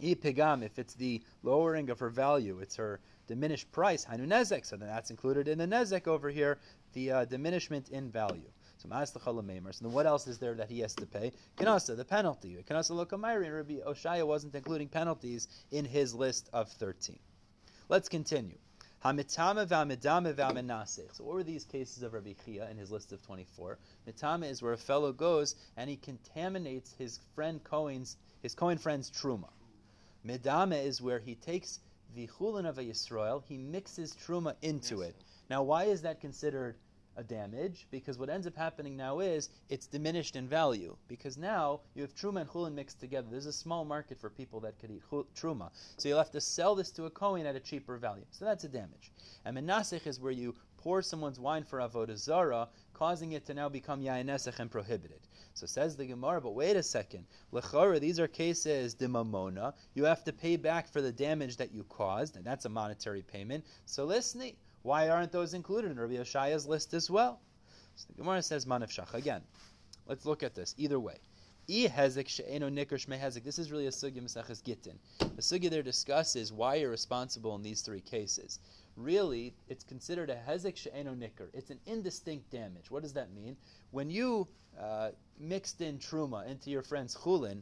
E 0.00 0.16
pigam, 0.16 0.64
if 0.64 0.76
it's 0.80 0.94
the 0.94 1.22
lowering 1.44 1.90
of 1.90 2.00
her 2.00 2.10
value, 2.10 2.58
it's 2.58 2.74
her 2.74 2.98
diminished 3.28 3.70
price, 3.70 4.02
hanu 4.02 4.26
nezek, 4.26 4.66
so 4.66 4.76
then 4.76 4.88
that's 4.88 5.10
included 5.10 5.46
in 5.46 5.58
the 5.58 5.66
nezek 5.66 6.08
over 6.08 6.30
here, 6.30 6.58
the 6.94 7.12
uh, 7.12 7.24
diminishment 7.26 7.90
in 7.90 8.10
value. 8.10 8.50
So 8.78 8.88
So 8.88 9.84
then 9.84 9.92
what 9.92 10.06
else 10.06 10.26
is 10.28 10.38
there 10.38 10.54
that 10.54 10.70
he 10.70 10.80
has 10.80 10.94
to 10.94 11.06
pay? 11.06 11.32
Kanasa, 11.56 11.96
the 11.96 12.04
penalty. 12.04 12.56
Kanasa 12.68 12.92
lokamayri. 12.92 13.54
Rabbi 13.54 13.80
Oshaya 13.84 14.26
wasn't 14.26 14.54
including 14.54 14.88
penalties 14.88 15.48
in 15.72 15.84
his 15.84 16.14
list 16.14 16.48
of 16.52 16.68
13. 16.68 17.18
Let's 17.88 18.08
continue. 18.08 18.58
Hamitama 19.04 19.66
v'amidama 19.66 20.34
v'amenasech. 20.34 21.14
So 21.14 21.24
what 21.24 21.34
were 21.34 21.42
these 21.42 21.64
cases 21.64 22.02
of 22.02 22.12
Rabbi 22.12 22.34
Chia 22.44 22.68
in 22.70 22.76
his 22.76 22.90
list 22.90 23.12
of 23.12 23.20
24? 23.22 23.78
Mitama 24.06 24.48
is 24.48 24.62
where 24.62 24.72
a 24.72 24.78
fellow 24.78 25.12
goes 25.12 25.56
and 25.76 25.90
he 25.90 25.96
contaminates 25.96 26.92
his 26.92 27.18
friend 27.34 27.62
Cohen's, 27.64 28.16
his 28.42 28.54
Cohen 28.54 28.78
friend's 28.78 29.10
truma. 29.10 29.50
Midama 30.26 30.84
is 30.84 31.00
where 31.00 31.18
he 31.18 31.34
takes 31.34 31.80
the 32.14 32.26
chulin 32.26 32.66
of 32.66 32.78
a 32.78 32.82
Yisrael, 32.84 33.42
he 33.46 33.56
mixes 33.56 34.14
truma 34.14 34.54
into 34.62 35.02
it. 35.02 35.14
Now, 35.50 35.62
why 35.62 35.84
is 35.84 36.02
that 36.02 36.20
considered 36.20 36.76
a 37.18 37.22
damage 37.24 37.86
because 37.90 38.16
what 38.16 38.30
ends 38.30 38.46
up 38.46 38.56
happening 38.56 38.96
now 38.96 39.18
is 39.18 39.50
it's 39.68 39.86
diminished 39.86 40.36
in 40.36 40.48
value 40.48 40.96
because 41.08 41.36
now 41.36 41.80
you 41.94 42.02
have 42.02 42.14
truma 42.14 42.40
and 42.42 42.48
chulin 42.48 42.74
mixed 42.74 43.00
together. 43.00 43.26
There's 43.28 43.46
a 43.46 43.52
small 43.52 43.84
market 43.84 44.20
for 44.20 44.30
people 44.30 44.60
that 44.60 44.78
could 44.78 44.90
eat 44.90 45.02
truma, 45.34 45.70
so 45.96 46.08
you'll 46.08 46.18
have 46.18 46.30
to 46.30 46.40
sell 46.40 46.76
this 46.76 46.92
to 46.92 47.06
a 47.06 47.10
kohen 47.10 47.44
at 47.44 47.56
a 47.56 47.60
cheaper 47.60 47.96
value. 47.98 48.24
So 48.30 48.44
that's 48.44 48.64
a 48.64 48.68
damage. 48.68 49.10
And 49.44 49.58
menasech 49.58 50.06
is 50.06 50.20
where 50.20 50.32
you 50.32 50.54
pour 50.76 51.02
someone's 51.02 51.40
wine 51.40 51.64
for 51.64 51.80
avodah 51.80 52.16
zara, 52.16 52.68
causing 52.94 53.32
it 53.32 53.44
to 53.46 53.54
now 53.54 53.68
become 53.68 54.00
yain 54.00 54.60
and 54.60 54.70
prohibited. 54.70 55.18
So 55.54 55.66
says 55.66 55.96
the 55.96 56.06
Gemara, 56.06 56.40
but 56.40 56.54
wait 56.54 56.76
a 56.76 56.82
second. 56.84 57.26
Lechora, 57.52 57.98
these 57.98 58.20
are 58.20 58.28
cases 58.28 58.94
dimamona. 58.94 59.74
You 59.94 60.04
have 60.04 60.22
to 60.24 60.32
pay 60.32 60.56
back 60.56 60.88
for 60.88 61.02
the 61.02 61.10
damage 61.10 61.56
that 61.56 61.74
you 61.74 61.82
caused, 61.84 62.36
and 62.36 62.44
that's 62.44 62.64
a 62.64 62.68
monetary 62.68 63.22
payment. 63.22 63.64
So 63.86 64.04
listen, 64.04 64.52
why 64.88 65.10
aren't 65.10 65.32
those 65.32 65.52
included 65.52 65.90
in 65.90 66.00
Rabbi 66.00 66.14
Yoshaya's 66.14 66.66
list 66.66 66.94
as 66.94 67.10
well? 67.10 67.40
So 67.96 68.06
the 68.08 68.22
Gemara 68.22 68.42
says 68.42 68.64
manaf 68.64 68.88
shach 68.88 69.12
again. 69.12 69.42
Let's 70.06 70.24
look 70.24 70.42
at 70.42 70.54
this. 70.54 70.74
Either 70.78 70.98
way. 70.98 71.18
This 71.66 71.84
is 71.84 72.16
really 73.70 73.86
a 73.86 73.90
sugya 73.90 74.22
Maseches 74.22 74.64
Gittin. 74.64 74.98
The 75.18 75.42
sugya 75.42 75.68
there 75.68 75.82
discusses 75.82 76.54
why 76.54 76.76
you're 76.76 76.90
responsible 76.90 77.54
in 77.54 77.62
these 77.62 77.82
three 77.82 78.00
cases. 78.00 78.60
Really, 78.96 79.54
it's 79.68 79.84
considered 79.84 80.30
a 80.30 80.40
hezek 80.48 80.78
she'eno 80.78 81.14
nikr. 81.14 81.48
It's 81.52 81.68
an 81.68 81.80
indistinct 81.84 82.50
damage. 82.50 82.90
What 82.90 83.02
does 83.02 83.12
that 83.12 83.34
mean? 83.34 83.58
When 83.90 84.08
you 84.08 84.48
uh, 84.80 85.10
mixed 85.38 85.82
in 85.82 85.98
truma 85.98 86.48
into 86.48 86.70
your 86.70 86.82
friend's 86.82 87.14
chulin, 87.14 87.60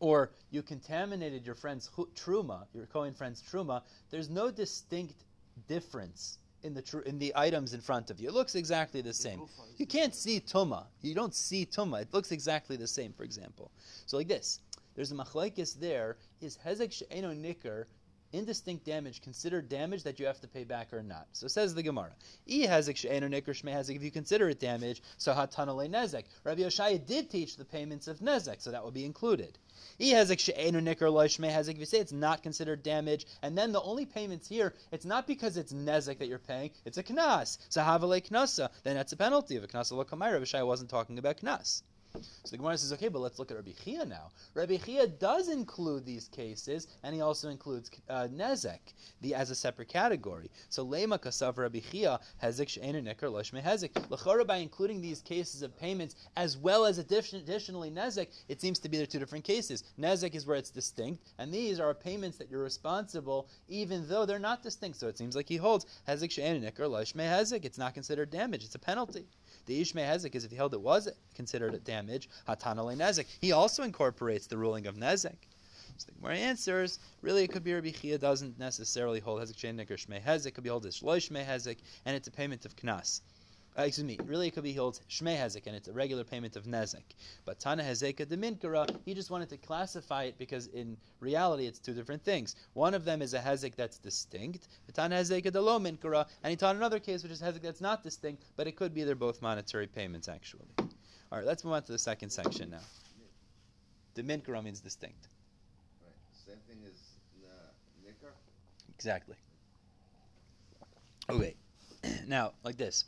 or 0.00 0.32
you 0.50 0.62
contaminated 0.62 1.46
your 1.46 1.54
friend's 1.54 1.88
truma, 2.16 2.66
your 2.74 2.86
Kohen 2.86 3.14
friend's 3.14 3.40
truma, 3.40 3.82
there's 4.10 4.28
no 4.28 4.50
distinct 4.50 5.22
difference 5.68 6.38
in 6.62 6.74
the 6.74 6.82
tr- 6.82 7.00
in 7.00 7.18
the 7.18 7.32
items 7.34 7.74
in 7.74 7.80
front 7.80 8.10
of 8.10 8.20
you. 8.20 8.28
It 8.28 8.34
looks 8.34 8.54
exactly 8.54 9.00
the 9.00 9.12
same. 9.12 9.42
You 9.76 9.86
can't 9.86 10.14
see 10.14 10.40
tuma. 10.40 10.84
You 11.00 11.14
don't 11.14 11.34
see 11.34 11.66
tuma. 11.66 12.02
It 12.02 12.12
looks 12.12 12.32
exactly 12.32 12.76
the 12.76 12.86
same. 12.86 13.12
For 13.12 13.24
example, 13.24 13.70
so 14.06 14.16
like 14.16 14.28
this. 14.28 14.60
There's 14.94 15.10
a 15.10 15.14
machlekes 15.14 15.78
there. 15.78 16.16
Is 16.40 16.58
hezek 16.64 16.92
she'eno 16.92 17.32
nikr 17.32 17.86
indistinct 18.32 18.84
damage 18.84 19.20
considered 19.22 19.68
damage 19.68 20.02
that 20.04 20.18
you 20.18 20.26
have 20.26 20.40
to 20.40 20.48
pay 20.48 20.64
back 20.64 20.92
or 20.92 21.02
not? 21.02 21.26
So 21.32 21.48
says 21.48 21.74
the 21.74 21.82
Gemara. 21.82 22.12
If 22.46 24.02
you 24.02 24.10
consider 24.10 24.48
it 24.48 24.60
damage, 24.60 25.02
so 25.16 25.32
hatanale 25.32 25.88
nezek. 25.88 26.24
Rabbi 26.44 26.62
Yoshaya 26.62 27.04
did 27.06 27.30
teach 27.30 27.56
the 27.56 27.64
payments 27.64 28.08
of 28.08 28.20
nezek, 28.20 28.60
so 28.60 28.70
that 28.70 28.84
would 28.84 28.94
be 28.94 29.04
included. 29.04 29.58
If 29.98 31.78
you 31.78 31.84
say 31.86 31.98
it's 31.98 32.12
not 32.12 32.42
considered 32.42 32.82
damage, 32.82 33.26
and 33.42 33.56
then 33.56 33.72
the 33.72 33.82
only 33.82 34.06
payments 34.06 34.48
here, 34.48 34.74
it's 34.90 35.04
not 35.04 35.26
because 35.26 35.56
it's 35.56 35.72
nezek 35.72 36.18
that 36.18 36.28
you're 36.28 36.38
paying, 36.38 36.70
it's 36.84 36.98
a 36.98 37.02
knas. 37.02 37.58
Sahavale 37.68 38.22
knasa, 38.28 38.68
then 38.84 38.96
that's 38.96 39.12
a 39.12 39.16
penalty 39.16 39.56
of 39.56 39.64
a 39.64 39.66
knas 39.66 39.90
lo 39.92 40.04
kamai. 40.04 40.32
Rabbi 40.32 40.44
Yoshaya 40.44 40.66
wasn't 40.66 40.90
talking 40.90 41.18
about 41.18 41.38
knas. 41.38 41.82
So 42.14 42.50
the 42.50 42.58
Gemara 42.58 42.76
says, 42.76 42.92
okay, 42.92 43.08
but 43.08 43.20
let's 43.20 43.38
look 43.38 43.50
at 43.50 43.56
Rabbi 43.56 43.72
Chia 43.84 44.04
now. 44.04 44.30
Rabbi 44.54 44.76
Chia 44.76 45.06
does 45.06 45.48
include 45.48 46.04
these 46.04 46.28
cases, 46.28 46.88
and 47.02 47.14
he 47.14 47.20
also 47.20 47.48
includes 47.48 47.90
uh, 48.10 48.28
nezek 48.32 48.80
the, 49.20 49.34
as 49.34 49.50
a 49.50 49.54
separate 49.54 49.88
category. 49.88 50.50
So 50.68 50.84
lema 50.84 51.18
kasav 51.18 51.56
Rabbi 51.56 51.80
Chia 51.80 52.20
hezek 52.42 52.68
she'enu 52.68 53.00
neker 53.00 53.30
loshme 53.30 53.62
hezek. 53.62 53.90
L'chora 54.10 54.44
by 54.46 54.56
including 54.56 55.00
these 55.00 55.20
cases 55.20 55.62
of 55.62 55.76
payments 55.78 56.14
as 56.36 56.56
well 56.58 56.84
as 56.84 56.98
additionally 56.98 57.90
nezek, 57.90 58.28
it 58.48 58.60
seems 58.60 58.78
to 58.80 58.88
be 58.88 58.96
there 58.96 59.06
two 59.06 59.18
different 59.18 59.44
cases. 59.44 59.84
Nezek 59.98 60.34
is 60.34 60.46
where 60.46 60.56
it's 60.56 60.70
distinct, 60.70 61.22
and 61.38 61.52
these 61.52 61.80
are 61.80 61.94
payments 61.94 62.36
that 62.38 62.50
you're 62.50 62.62
responsible 62.62 63.48
even 63.68 64.06
though 64.08 64.26
they're 64.26 64.38
not 64.38 64.62
distinct. 64.62 64.98
So 64.98 65.08
it 65.08 65.16
seems 65.16 65.34
like 65.34 65.48
he 65.48 65.56
holds 65.56 65.86
hezek 66.08 66.30
she'enu 66.30 66.60
neker 66.60 66.88
loshme 66.90 67.28
hezek. 67.28 67.64
It's 67.64 67.78
not 67.78 67.94
considered 67.94 68.30
damage; 68.30 68.64
it's 68.64 68.74
a 68.74 68.78
penalty. 68.78 69.26
The 69.66 69.80
Ishmei 69.80 70.04
Hezek 70.04 70.34
is 70.34 70.44
if 70.44 70.50
he 70.50 70.56
held 70.56 70.74
it 70.74 70.80
was 70.80 71.08
considered 71.34 71.74
a 71.74 71.78
damage, 71.78 72.28
Hatanale 72.48 72.96
Nezek. 72.96 73.26
He 73.40 73.52
also 73.52 73.82
incorporates 73.82 74.46
the 74.46 74.58
ruling 74.58 74.86
of 74.86 74.96
Nezek. 74.96 75.36
So 75.96 76.06
the 76.06 76.12
Gemara 76.12 76.36
answers, 76.36 76.98
really 77.20 77.44
it 77.44 77.52
could 77.52 77.62
be 77.62 77.74
Rabbi 77.74 77.90
Chia 77.90 78.18
doesn't 78.18 78.58
necessarily 78.58 79.20
hold 79.20 79.40
Hezek 79.40 79.56
Shenik 79.56 79.90
or 79.90 79.96
Shmei 79.96 80.22
Hezek, 80.22 80.46
it 80.46 80.54
could 80.54 80.64
be 80.64 80.70
hold 80.70 80.86
as 80.86 80.98
Shloy 80.98 81.18
Shmei 81.18 81.46
Hezek, 81.46 81.78
and 82.04 82.16
it's 82.16 82.28
a 82.28 82.32
payment 82.32 82.64
of 82.64 82.74
Knas. 82.76 83.20
Uh, 83.78 83.82
excuse 83.82 84.04
me, 84.04 84.18
really 84.26 84.48
it 84.48 84.50
could 84.50 84.62
be 84.62 84.72
held 84.72 85.00
Shmei 85.08 85.34
Hezek, 85.34 85.66
and 85.66 85.74
it's 85.74 85.88
a 85.88 85.92
regular 85.92 86.24
payment 86.24 86.56
of 86.56 86.64
Nezek. 86.64 87.14
But 87.46 87.58
Tana 87.58 87.82
Hezeka 87.82 88.28
de 88.28 88.36
Minkara, 88.36 88.86
he 89.06 89.14
just 89.14 89.30
wanted 89.30 89.48
to 89.48 89.56
classify 89.56 90.24
it 90.24 90.36
because 90.36 90.66
in 90.66 90.98
reality 91.20 91.66
it's 91.66 91.78
two 91.78 91.94
different 91.94 92.22
things. 92.22 92.54
One 92.74 92.92
of 92.92 93.06
them 93.06 93.22
is 93.22 93.32
a 93.32 93.38
Hezek 93.38 93.74
that's 93.74 93.96
distinct, 93.96 94.68
Tana 94.92 95.16
Hezeka 95.16 95.50
de 95.50 95.60
Lo 95.60 95.78
Minkara, 95.78 96.26
and 96.42 96.50
he 96.50 96.56
taught 96.56 96.76
another 96.76 96.98
case 96.98 97.22
which 97.22 97.32
is 97.32 97.40
Hezek 97.40 97.62
that's 97.62 97.80
not 97.80 98.02
distinct, 98.02 98.44
but 98.56 98.66
it 98.66 98.76
could 98.76 98.92
be 98.92 99.04
they're 99.04 99.14
both 99.14 99.40
monetary 99.40 99.86
payments 99.86 100.28
actually. 100.28 100.68
All 100.78 101.38
right, 101.38 101.46
let's 101.46 101.64
move 101.64 101.72
on 101.72 101.82
to 101.84 101.92
the 101.92 101.98
second 101.98 102.28
section 102.28 102.68
now. 102.68 102.84
The 104.14 104.22
Minkara 104.22 104.62
means 104.62 104.80
distinct. 104.80 105.28
Right. 106.02 106.12
Same 106.46 106.58
thing 106.68 106.84
as 106.86 107.00
Nikar? 108.04 108.32
Exactly. 108.94 109.36
Okay. 111.30 111.56
now, 112.26 112.52
like 112.64 112.76
this 112.76 113.06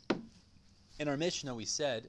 in 0.99 1.07
our 1.07 1.17
Mishnah, 1.17 1.53
we 1.53 1.65
said 1.65 2.07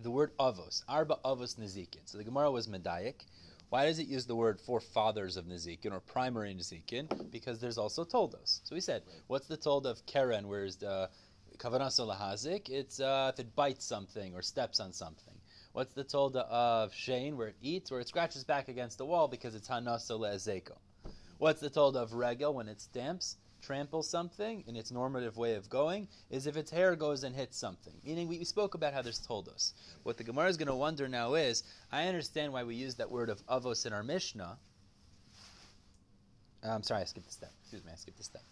the 0.00 0.10
word 0.10 0.36
avos, 0.38 0.82
arba 0.88 1.18
avos 1.24 1.56
nezikin. 1.56 2.00
So 2.04 2.18
the 2.18 2.24
Gemara 2.24 2.50
was 2.50 2.68
medayik. 2.68 3.24
Why 3.70 3.84
does 3.86 3.98
it 3.98 4.06
use 4.06 4.24
the 4.24 4.34
word 4.34 4.60
forefathers 4.60 5.36
of 5.36 5.44
nezikin 5.44 5.92
or 5.92 6.00
primary 6.00 6.54
nezikin? 6.54 7.30
Because 7.30 7.60
there's 7.60 7.78
also 7.78 8.04
toldos. 8.04 8.60
So 8.64 8.74
we 8.74 8.80
said, 8.80 9.02
what's 9.26 9.46
the 9.46 9.56
told 9.56 9.86
of 9.86 10.04
keren? 10.06 10.48
Where's 10.48 10.76
the 10.76 11.10
kavanasa 11.58 12.06
lahazik? 12.06 12.70
It's 12.70 12.98
uh, 13.00 13.32
if 13.34 13.40
it 13.40 13.54
bites 13.54 13.84
something 13.84 14.34
or 14.34 14.42
steps 14.42 14.80
on 14.80 14.92
something. 14.92 15.34
What's 15.72 15.92
the 15.94 16.04
told 16.04 16.34
of 16.36 16.94
Shane, 16.94 17.36
where 17.36 17.48
it 17.48 17.56
eats, 17.60 17.90
where 17.90 18.00
it 18.00 18.08
scratches 18.08 18.42
back 18.42 18.68
against 18.68 18.98
the 18.98 19.04
wall 19.04 19.28
because 19.28 19.54
it's 19.54 19.68
hanasa 19.68 20.18
le'ezeko? 20.18 20.78
What's 21.36 21.60
the 21.60 21.70
told 21.70 21.96
of 21.96 22.14
regel 22.14 22.54
when 22.54 22.68
it 22.68 22.80
stamps? 22.80 23.36
Trample 23.68 24.02
something 24.02 24.64
in 24.66 24.76
its 24.76 24.90
normative 24.90 25.36
way 25.36 25.54
of 25.54 25.68
going 25.68 26.08
is 26.30 26.46
if 26.46 26.56
its 26.56 26.70
hair 26.70 26.96
goes 26.96 27.22
and 27.22 27.36
hits 27.36 27.58
something. 27.58 27.92
Meaning, 28.02 28.26
we, 28.26 28.42
spoke 28.44 28.72
about 28.72 28.94
how 28.94 29.02
this 29.02 29.18
told 29.18 29.46
us. 29.46 29.74
What 30.04 30.16
the 30.16 30.24
Gemara 30.24 30.48
is 30.48 30.56
going 30.56 30.68
to 30.68 30.74
wonder 30.74 31.06
now 31.06 31.34
is 31.34 31.64
I 31.92 32.08
understand 32.08 32.50
why 32.50 32.64
we 32.64 32.76
use 32.76 32.94
that 32.94 33.10
word 33.10 33.28
of 33.28 33.46
avos 33.46 33.84
in 33.84 33.92
our 33.92 34.02
Mishnah. 34.02 34.56
I'm 36.64 36.70
um, 36.70 36.82
sorry, 36.82 37.02
I 37.02 37.04
skipped 37.04 37.28
a 37.28 37.32
step. 37.32 37.52
Excuse 37.60 37.84
me, 37.84 37.92
I 37.92 37.96
skipped 37.96 38.20
a 38.20 38.24
step. 38.24 38.42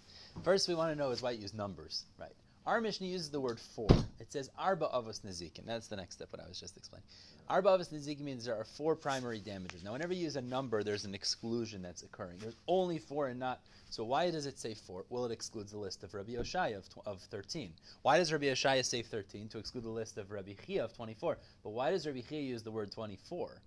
First, 0.44 0.68
we 0.68 0.74
want 0.74 0.92
to 0.92 0.98
know 0.98 1.10
is 1.12 1.22
why 1.22 1.30
you 1.30 1.40
use 1.40 1.54
numbers, 1.54 2.04
right? 2.20 2.36
Our 2.66 2.80
Mishnah 2.80 3.06
uses 3.06 3.30
the 3.30 3.40
word 3.40 3.60
four. 3.60 3.88
It 4.18 4.32
says 4.32 4.50
arba 4.58 4.88
avos 4.92 5.20
nezikin. 5.20 5.66
That's 5.66 5.86
the 5.86 5.96
next 5.96 6.16
step, 6.16 6.28
what 6.32 6.42
I 6.42 6.48
was 6.48 6.58
just 6.58 6.76
explaining. 6.76 7.06
Arba 7.48 7.70
avos 7.70 7.92
nezikin 7.92 8.22
means 8.22 8.44
there 8.44 8.56
are 8.56 8.64
four 8.64 8.96
primary 8.96 9.38
damages. 9.38 9.84
Now, 9.84 9.92
whenever 9.92 10.12
you 10.12 10.24
use 10.24 10.36
a 10.36 10.42
number, 10.42 10.82
there's 10.82 11.04
an 11.04 11.14
exclusion 11.14 11.80
that's 11.80 12.02
occurring. 12.02 12.38
There's 12.38 12.56
only 12.66 12.98
four 12.98 13.28
and 13.28 13.38
not 13.38 13.60
so 13.90 14.04
why 14.04 14.30
does 14.30 14.46
it 14.46 14.58
say 14.58 14.74
four? 14.74 15.04
Well, 15.08 15.24
it 15.26 15.32
excludes 15.32 15.72
the 15.72 15.78
list 15.78 16.02
of 16.02 16.12
Rabbi 16.12 16.32
Yoshaya 16.32 16.78
of, 16.78 16.84
of 17.06 17.20
13. 17.22 17.72
Why 18.02 18.18
does 18.18 18.32
Rabbi 18.32 18.46
Yoshaya 18.46 18.84
say 18.84 19.02
13? 19.02 19.48
To 19.48 19.58
exclude 19.58 19.84
the 19.84 19.90
list 19.90 20.18
of 20.18 20.30
Rabbi 20.30 20.54
Chia 20.66 20.84
of 20.84 20.92
24. 20.92 21.38
But 21.62 21.70
why 21.70 21.90
does 21.90 22.06
Rabbi 22.06 22.22
Chia 22.28 22.40
use 22.40 22.62
the 22.62 22.70
word 22.70 22.90
24? 22.90 23.62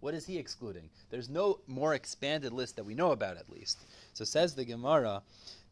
What 0.00 0.14
is 0.14 0.26
he 0.26 0.38
excluding? 0.38 0.88
There's 1.10 1.28
no 1.28 1.58
more 1.66 1.94
expanded 1.94 2.52
list 2.52 2.76
that 2.76 2.84
we 2.84 2.94
know 2.94 3.10
about, 3.10 3.36
at 3.36 3.50
least. 3.50 3.78
So 4.14 4.24
says 4.24 4.54
the 4.54 4.64
Gemara, 4.64 5.22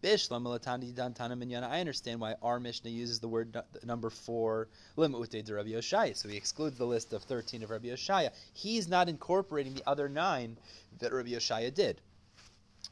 I 0.02 1.80
understand 1.80 2.20
why 2.20 2.34
our 2.42 2.60
Mishnah 2.60 2.90
uses 2.90 3.18
the 3.18 3.28
word 3.28 3.56
number 3.84 4.10
four, 4.10 4.68
Limute 4.96 5.44
de 5.44 5.54
Rabbi 5.54 5.70
Yoshaya. 5.70 6.16
So 6.16 6.28
he 6.28 6.36
excludes 6.36 6.78
the 6.78 6.86
list 6.86 7.12
of 7.12 7.22
13 7.22 7.62
of 7.62 7.70
Rabbi 7.70 7.88
Yoshaya. 7.88 8.30
He's 8.52 8.88
not 8.88 9.08
incorporating 9.08 9.74
the 9.74 9.88
other 9.88 10.08
nine 10.08 10.58
that 10.98 11.12
Rabbi 11.12 11.30
Yoshaya 11.30 11.72
did. 11.72 12.00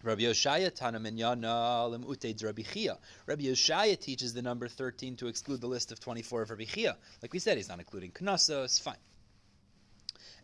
Rabbi 0.03 0.23
Yoshaya 0.23 0.75
Tana 0.75 0.99
Minyana 0.99 1.89
Lemute 1.91 2.43
Rabbi 2.43 2.63
Chia. 2.63 2.99
Rabbi 3.27 3.45
Yoshaya 3.45 3.99
teaches 3.99 4.35
the 4.35 4.43
number 4.43 4.69
13 4.69 5.17
to 5.17 5.29
exclude 5.29 5.61
the 5.61 5.67
list 5.67 5.93
of 5.93 6.01
24 6.01 6.43
of 6.43 6.51
Rabbi 6.51 6.65
Chia. 6.65 6.97
Like 7.23 7.33
we 7.33 7.39
said, 7.39 7.57
he's 7.57 7.69
not 7.69 7.79
including 7.79 8.11
Knasos, 8.11 8.81
fine. 8.81 8.97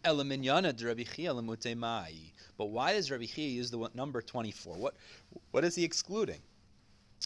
Elaminyana 0.05 0.83
Rabbi 0.83 1.02
Chia 1.02 1.35
Lemute 1.35 1.76
Mai. 1.76 2.14
But 2.57 2.67
why 2.67 2.93
does 2.93 3.11
Rabbi 3.11 3.26
Chia 3.26 3.49
use 3.49 3.71
the 3.71 3.90
number 3.95 4.23
24? 4.23 4.76
What, 4.76 4.95
what 5.50 5.64
is 5.64 5.75
he 5.75 5.85
excluding? 5.85 6.40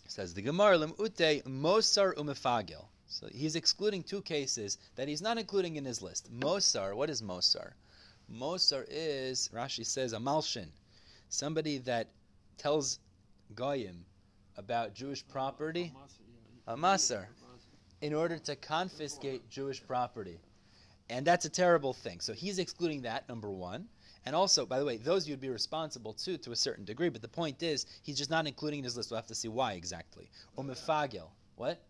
Says 0.06 0.34
the 0.34 0.42
Gemara, 0.42 0.78
Lemute 0.78 1.42
Mosar 1.44 2.14
Umefagil. 2.14 2.84
So 3.06 3.28
he's 3.32 3.56
excluding 3.56 4.02
two 4.02 4.23
cases 4.23 4.78
that 4.96 5.08
he's 5.08 5.23
not 5.23 5.38
including 5.38 5.76
in 5.76 5.84
his 5.84 6.02
list. 6.02 6.32
Mosar, 6.32 6.94
what 6.94 7.11
is 7.11 7.23
Mosar? 7.23 7.73
Mosar 8.32 8.84
is, 8.88 9.50
Rashi 9.54 9.84
says, 9.84 10.12
a 10.12 10.18
malshin, 10.18 10.68
somebody 11.28 11.78
that 11.78 12.08
tells 12.58 12.99
Goyim 13.54 14.04
about 14.56 14.94
Jewish 14.94 15.26
property, 15.26 15.92
a 16.66 16.76
masar, 16.76 17.26
in 18.00 18.14
order 18.14 18.38
to 18.38 18.56
confiscate 18.56 19.49
Jewish 19.50 19.84
property. 19.87 20.38
And 21.11 21.26
that's 21.26 21.44
a 21.44 21.50
terrible 21.50 21.92
thing. 21.92 22.20
So 22.20 22.32
he's 22.32 22.58
excluding 22.58 23.02
that, 23.02 23.28
number 23.28 23.50
one. 23.50 23.88
And 24.26 24.35
also, 24.35 24.64
by 24.64 24.78
the 24.78 24.85
way, 24.85 24.97
those 24.97 25.28
you'd 25.28 25.40
be 25.40 25.50
responsible 25.50 26.14
too, 26.14 26.38
to 26.38 26.52
a 26.52 26.57
certain 26.57 26.85
degree. 26.85 27.09
But 27.09 27.23
the 27.23 27.28
point 27.28 27.62
is, 27.62 27.87
he's 28.02 28.16
just 28.16 28.31
not 28.31 28.47
including 28.47 28.78
in 28.78 28.85
his 28.85 28.97
list. 28.97 29.11
We'll 29.11 29.19
have 29.19 29.26
to 29.26 29.35
see 29.35 29.49
why 29.49 29.75
exactly. 29.75 30.31
Or 30.57 30.64
mefagel. 30.64 31.28
What? 31.57 31.81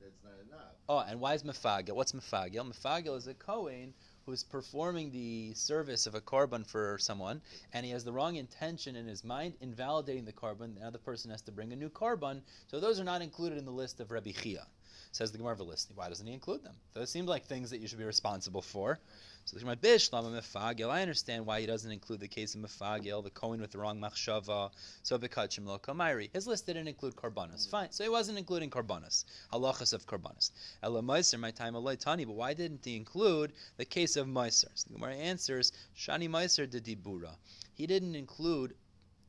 That's 0.00 0.22
not 0.24 0.32
enough. 0.48 0.72
Oh, 0.88 0.98
and 0.98 1.20
why 1.20 1.34
is 1.34 1.42
mefagel? 1.42 1.92
What's 1.92 2.12
mefagel? 2.12 2.66
Mefagel 2.70 3.16
is 3.16 3.26
a 3.26 3.34
Kohen 3.34 3.92
who's 4.24 4.44
performing 4.44 5.10
the 5.10 5.52
service 5.54 6.06
of 6.06 6.14
a 6.14 6.20
korban 6.20 6.66
for 6.66 6.96
someone, 6.98 7.40
and 7.72 7.84
he 7.84 7.92
has 7.92 8.04
the 8.04 8.12
wrong 8.12 8.36
intention 8.36 8.94
in 8.96 9.06
his 9.06 9.24
mind, 9.24 9.54
invalidating 9.60 10.24
the 10.24 10.32
korban. 10.32 10.80
Now 10.80 10.90
the 10.90 10.98
person 10.98 11.30
has 11.30 11.42
to 11.42 11.52
bring 11.52 11.72
a 11.72 11.76
new 11.76 11.90
korban. 11.90 12.40
So 12.68 12.78
those 12.80 13.00
are 13.00 13.04
not 13.04 13.20
included 13.22 13.58
in 13.58 13.64
the 13.64 13.72
list 13.72 14.00
of 14.00 14.10
Rabbi 14.10 14.30
Chia. 14.30 14.66
Says 15.10 15.30
the 15.30 15.38
Gemara 15.38 15.62
list. 15.62 15.92
Why 15.94 16.08
doesn't 16.08 16.26
he 16.26 16.32
include 16.32 16.64
them? 16.64 16.74
Those 16.94 17.10
seem 17.10 17.26
like 17.26 17.44
things 17.44 17.68
that 17.70 17.80
you 17.80 17.86
should 17.86 17.98
be 17.98 18.04
responsible 18.04 18.62
for. 18.62 18.98
So 19.44 19.58
the 19.58 19.76
Bishlam 19.76 20.24
Mefagil. 20.32 20.88
I 20.88 21.02
understand 21.02 21.44
why 21.44 21.60
he 21.60 21.66
doesn't 21.66 21.90
include 21.90 22.20
the 22.20 22.28
case 22.28 22.54
of 22.54 22.60
Mefagil, 22.60 23.24
the 23.24 23.30
Kohen 23.30 23.60
with 23.60 23.72
the 23.72 23.78
wrong 23.78 24.00
machshava. 24.00 24.70
So 25.02 25.18
Bekachim 25.18 25.66
Lo 25.66 25.78
Kamairi. 25.78 26.30
His 26.32 26.46
list 26.46 26.66
didn't 26.66 26.86
include 26.86 27.16
korbanos. 27.16 27.68
Fine. 27.68 27.90
So 27.90 28.04
he 28.04 28.10
wasn't 28.10 28.38
including 28.38 28.70
korbanos. 28.70 29.24
Halachas 29.52 29.92
of 29.92 30.06
korbanos. 30.06 30.52
Ela 30.82 31.02
Meiser, 31.02 31.38
my 31.40 31.50
time 31.50 31.74
Eloi 31.74 31.96
Tani. 31.96 32.24
But 32.24 32.36
why 32.36 32.54
didn't 32.54 32.84
he 32.84 32.96
include 32.96 33.52
the 33.76 33.84
case 33.84 34.16
of 34.16 34.26
Meiser? 34.26 34.70
So 34.74 34.88
the 34.88 34.94
Gemara 34.94 35.16
answers 35.16 35.72
Shani 35.96 36.30
Meiser 36.30 36.70
de 36.70 36.80
Dibura. 36.80 37.34
He 37.74 37.86
didn't 37.86 38.14
include 38.14 38.74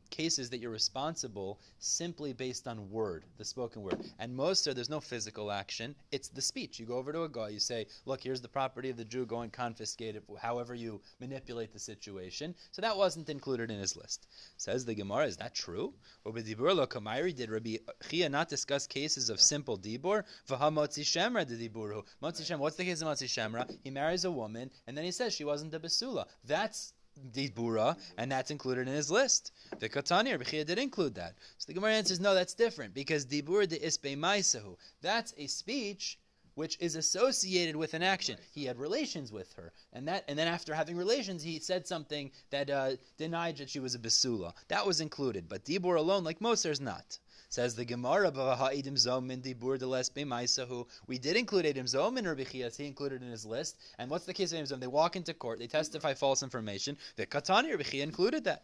cases 0.10 0.50
that 0.50 0.60
you're 0.60 0.72
responsible 0.72 1.60
simply 1.80 2.34
based 2.34 2.68
on 2.68 2.90
word, 2.90 3.26
the 3.38 3.46
spoken 3.46 3.82
word. 3.82 4.00
And 4.20 4.36
most 4.36 4.66
there's 4.66 4.90
no 4.90 5.00
physical 5.00 5.52
action; 5.52 5.96
it's 6.12 6.30
the 6.30 6.42
speech. 6.42 6.80
You 6.80 6.86
go 6.86 6.98
over 6.98 7.12
to 7.12 7.24
a 7.24 7.30
guy, 7.30 7.50
you 7.50 7.60
say, 7.60 7.88
"Look, 8.06 8.24
here's 8.24 8.42
the 8.42 8.48
property 8.48 8.90
of 8.90 8.98
the 8.98 9.06
Jew. 9.06 9.26
Go 9.26 9.42
and 9.42 9.52
confiscate 9.52 10.16
it." 10.16 10.24
However 10.40 10.74
you 10.76 11.02
manipulate 11.20 11.74
the 11.74 11.80
situation. 11.80 12.56
So 12.72 12.82
that 12.82 12.98
wasn't 12.98 13.30
included 13.30 13.72
in 13.72 13.80
his 13.80 13.96
list. 13.96 14.28
Says 14.58 14.86
the 14.86 14.96
Gemara, 14.96 15.28
is 15.28 15.38
that 15.38 15.54
true? 15.54 15.94
Did 16.26 17.50
Rabbi 17.50 17.78
Chia 18.10 18.30
not 18.30 18.50
discuss 18.50 18.88
cases 18.88 19.30
of 19.30 19.40
simple 19.40 19.78
dibur? 19.78 20.24
Motzi 20.50 21.04
shemra 21.04 21.46
de 21.46 21.58
diburu. 21.58 22.04
Motzi 22.22 22.44
shemra. 22.44 22.60
What's 22.60 22.78
the 22.78 22.86
case 22.86 23.02
of 23.02 23.08
Motzi 23.08 23.28
shemra? 23.28 23.70
He 23.84 23.90
marries 23.90 24.26
a 24.26 24.32
woman, 24.32 24.72
and 24.88 24.98
then 24.98 25.06
he 25.06 25.12
says 25.12 25.34
she 25.34 25.44
wasn't 25.44 25.74
a 25.74 25.80
besula. 25.80 26.26
That's 26.44 26.94
Dibura, 27.32 27.98
and 28.18 28.32
that's 28.32 28.52
included 28.52 28.88
in 28.88 28.94
his 28.94 29.12
list. 29.12 29.52
The 29.80 29.90
Katani 29.90 30.32
Rebbe 30.32 30.66
did 30.66 30.80
include 30.80 31.16
that. 31.16 31.36
So 31.58 31.68
the 31.68 31.74
Gemara 31.74 31.94
answers, 31.94 32.20
no, 32.20 32.34
that's 32.34 32.54
different 32.54 32.94
because 32.94 33.26
Dibur 33.26 33.68
de 33.68 33.80
Ispe 33.80 34.18
Maisahu. 34.18 34.78
That's 35.02 35.34
a 35.38 35.48
speech 35.48 36.18
which 36.56 36.78
is 36.80 36.96
associated 36.96 37.76
with 37.76 37.94
an 37.94 38.04
action. 38.04 38.38
He 38.52 38.66
had 38.66 38.78
relations 38.78 39.32
with 39.32 39.54
her, 39.54 39.74
and 39.92 40.08
that, 40.08 40.24
and 40.28 40.38
then 40.38 40.48
after 40.48 40.74
having 40.74 40.96
relations, 40.98 41.42
he 41.42 41.60
said 41.60 41.88
something 41.88 42.32
that 42.52 42.70
uh, 42.70 42.92
denied 43.18 43.58
that 43.58 43.70
she 43.70 43.80
was 43.80 43.96
a 43.96 44.00
besula. 44.00 44.54
That 44.68 44.86
was 44.86 45.02
included, 45.02 45.50
but 45.50 45.66
Dibur 45.66 45.98
alone, 45.98 46.24
like 46.24 46.42
Moser, 46.42 46.72
is 46.72 46.80
not. 46.80 47.18
Says 47.54 47.76
the 47.76 47.86
Gemara, 47.86 48.32
Edim 48.32 48.96
Zomin 48.96 49.40
Dibur 49.40 49.78
de 49.78 49.86
Les 49.86 50.10
Maisahu. 50.10 50.88
We 51.06 51.20
did 51.20 51.38
include 51.38 51.66
Edim 51.66 51.84
Zomin 51.84 52.26
Rabbi 52.26 52.46
Chias, 52.46 52.76
he 52.76 52.88
included 52.88 53.22
in 53.22 53.30
his 53.30 53.46
list. 53.46 53.78
And 54.00 54.10
what's 54.10 54.26
the 54.26 54.34
case 54.34 54.52
of 54.52 54.58
Edim 54.58 54.72
Zomin? 54.72 54.80
They 54.80 54.88
walk 54.88 55.16
into 55.16 55.36
court, 55.36 55.60
they 55.60 55.68
testify 55.68 56.16
false 56.16 56.42
information. 56.42 56.98
The 57.16 57.28
Katani 57.28 57.70
Rabbi 57.70 57.84
Chia 57.84 58.02
included 58.02 58.46
that. 58.46 58.64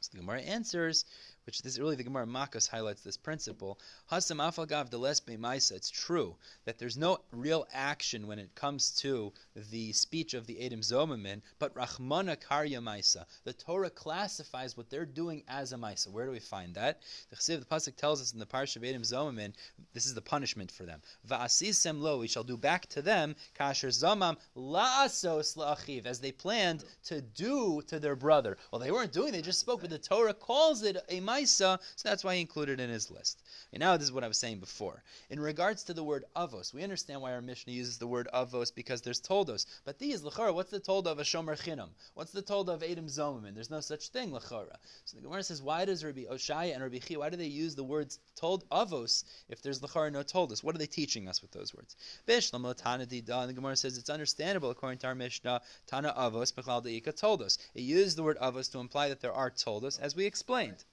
So 0.00 0.10
the 0.12 0.18
Gemara 0.18 0.42
answers, 0.42 1.06
which 1.46 1.62
this 1.62 1.78
really 1.78 1.94
the 1.94 2.02
Gemara 2.02 2.26
Makos 2.26 2.68
highlights 2.68 3.02
this 3.02 3.16
principle. 3.16 3.78
Hasam 4.10 4.38
afalgav 4.38 4.90
delesbe 4.90 5.38
maisa. 5.38 5.72
It's 5.72 5.90
true 5.90 6.34
that 6.64 6.78
there's 6.78 6.96
no 6.96 7.18
real 7.30 7.66
action 7.72 8.26
when 8.26 8.40
it 8.40 8.54
comes 8.56 8.90
to 8.96 9.32
the 9.70 9.92
speech 9.92 10.34
of 10.34 10.46
the 10.46 10.60
Edom 10.60 10.80
Zomamin, 10.80 11.40
but 11.60 11.72
Rachmana 11.74 12.36
karya 12.36 12.82
maisa. 12.82 13.24
The 13.44 13.52
Torah 13.52 13.90
classifies 13.90 14.76
what 14.76 14.90
they're 14.90 15.06
doing 15.06 15.44
as 15.46 15.72
a 15.72 15.76
maisa. 15.76 16.08
Where 16.08 16.26
do 16.26 16.32
we 16.32 16.40
find 16.40 16.74
that? 16.74 17.00
The 17.30 17.36
Chesiv, 17.36 17.60
the 17.60 17.66
pasuk 17.66 17.94
tells 17.94 18.20
us 18.20 18.32
in 18.32 18.40
the 18.40 18.46
parsha 18.46 18.76
of 18.76 18.84
Edom 18.84 19.02
Zomamin, 19.02 19.52
this 19.94 20.06
is 20.06 20.14
the 20.14 20.20
punishment 20.20 20.72
for 20.72 20.84
them. 20.84 21.00
Va'asisem 21.28 22.00
lo, 22.00 22.18
we 22.18 22.26
shall 22.28 22.44
do 22.44 22.56
back 22.56 22.86
to 22.86 23.02
them 23.02 23.36
kasher 23.58 23.88
zamam 23.88 24.36
la'asos 24.56 25.56
la'achiv, 25.56 26.06
as 26.06 26.18
they 26.18 26.32
planned 26.32 26.84
to 27.04 27.20
do 27.20 27.82
to 27.86 28.00
their 28.00 28.16
brother. 28.16 28.56
Well, 28.72 28.80
they 28.80 28.90
weren't 28.90 29.12
doing; 29.12 29.30
they 29.30 29.42
just 29.42 29.60
spoke, 29.60 29.82
but 29.82 29.90
the 29.90 29.98
Torah 29.98 30.34
calls 30.34 30.82
it 30.82 30.96
a 31.08 31.20
maisa 31.20 31.35
so 31.44 31.78
that's 32.02 32.24
why 32.24 32.34
he 32.34 32.40
included 32.40 32.80
in 32.80 32.90
his 32.90 33.10
list. 33.10 33.42
And 33.72 33.80
now 33.80 33.96
this 33.96 34.06
is 34.06 34.12
what 34.12 34.24
I 34.24 34.28
was 34.28 34.38
saying 34.38 34.60
before. 34.60 35.02
In 35.30 35.40
regards 35.40 35.82
to 35.84 35.94
the 35.94 36.04
word 36.04 36.24
avos, 36.36 36.72
we 36.72 36.82
understand 36.82 37.20
why 37.20 37.32
our 37.32 37.42
Mishnah 37.42 37.72
uses 37.72 37.98
the 37.98 38.06
word 38.06 38.28
avos 38.32 38.74
because 38.74 39.02
there's 39.02 39.20
toldos. 39.20 39.66
But 39.84 39.98
these, 39.98 40.22
lachara, 40.22 40.54
what's 40.54 40.70
the 40.70 40.80
tolda 40.80 41.06
of 41.06 41.18
a 41.18 41.22
shomer 41.22 41.60
chinam? 41.60 41.90
What's 42.14 42.32
the 42.32 42.42
tolda 42.42 42.68
of 42.68 42.82
Adam 42.82 43.06
Zomamin? 43.06 43.54
There's 43.54 43.70
no 43.70 43.80
such 43.80 44.08
thing, 44.08 44.30
lachara. 44.30 44.76
So 45.04 45.16
the 45.16 45.22
Gemara 45.22 45.42
says, 45.42 45.62
why 45.62 45.84
does 45.84 46.04
Rabbi 46.04 46.24
Oshaya 46.24 46.74
and 46.74 46.82
Rabbi 46.82 46.98
Chi, 46.98 47.16
why 47.16 47.30
do 47.30 47.36
they 47.36 47.46
use 47.46 47.74
the 47.74 47.84
words 47.84 48.18
told 48.34 48.68
avos 48.70 49.24
if 49.48 49.62
there's 49.62 49.80
lachara 49.80 50.12
no 50.12 50.22
toldos? 50.22 50.62
What 50.64 50.74
are 50.74 50.78
they 50.78 50.86
teaching 50.86 51.28
us 51.28 51.42
with 51.42 51.50
those 51.52 51.74
words? 51.74 51.96
Tana 52.26 53.02
And 53.02 53.10
the 53.10 53.52
Gemara 53.54 53.76
says 53.76 53.98
it's 53.98 54.10
understandable 54.10 54.70
according 54.70 54.98
to 55.00 55.06
our 55.06 55.14
Mishnah, 55.14 55.60
Tana 55.86 56.14
avos, 56.16 56.52
Bechlal 56.52 56.84
Deika 56.84 57.12
toldos. 57.12 57.58
It 57.74 57.82
used 57.82 58.16
the 58.16 58.22
word 58.22 58.38
avos 58.38 58.70
to 58.72 58.78
imply 58.78 59.08
that 59.08 59.20
there 59.20 59.32
are 59.32 59.50
toldos, 59.50 59.98
as 59.98 60.14
we 60.14 60.24
explained. 60.24 60.84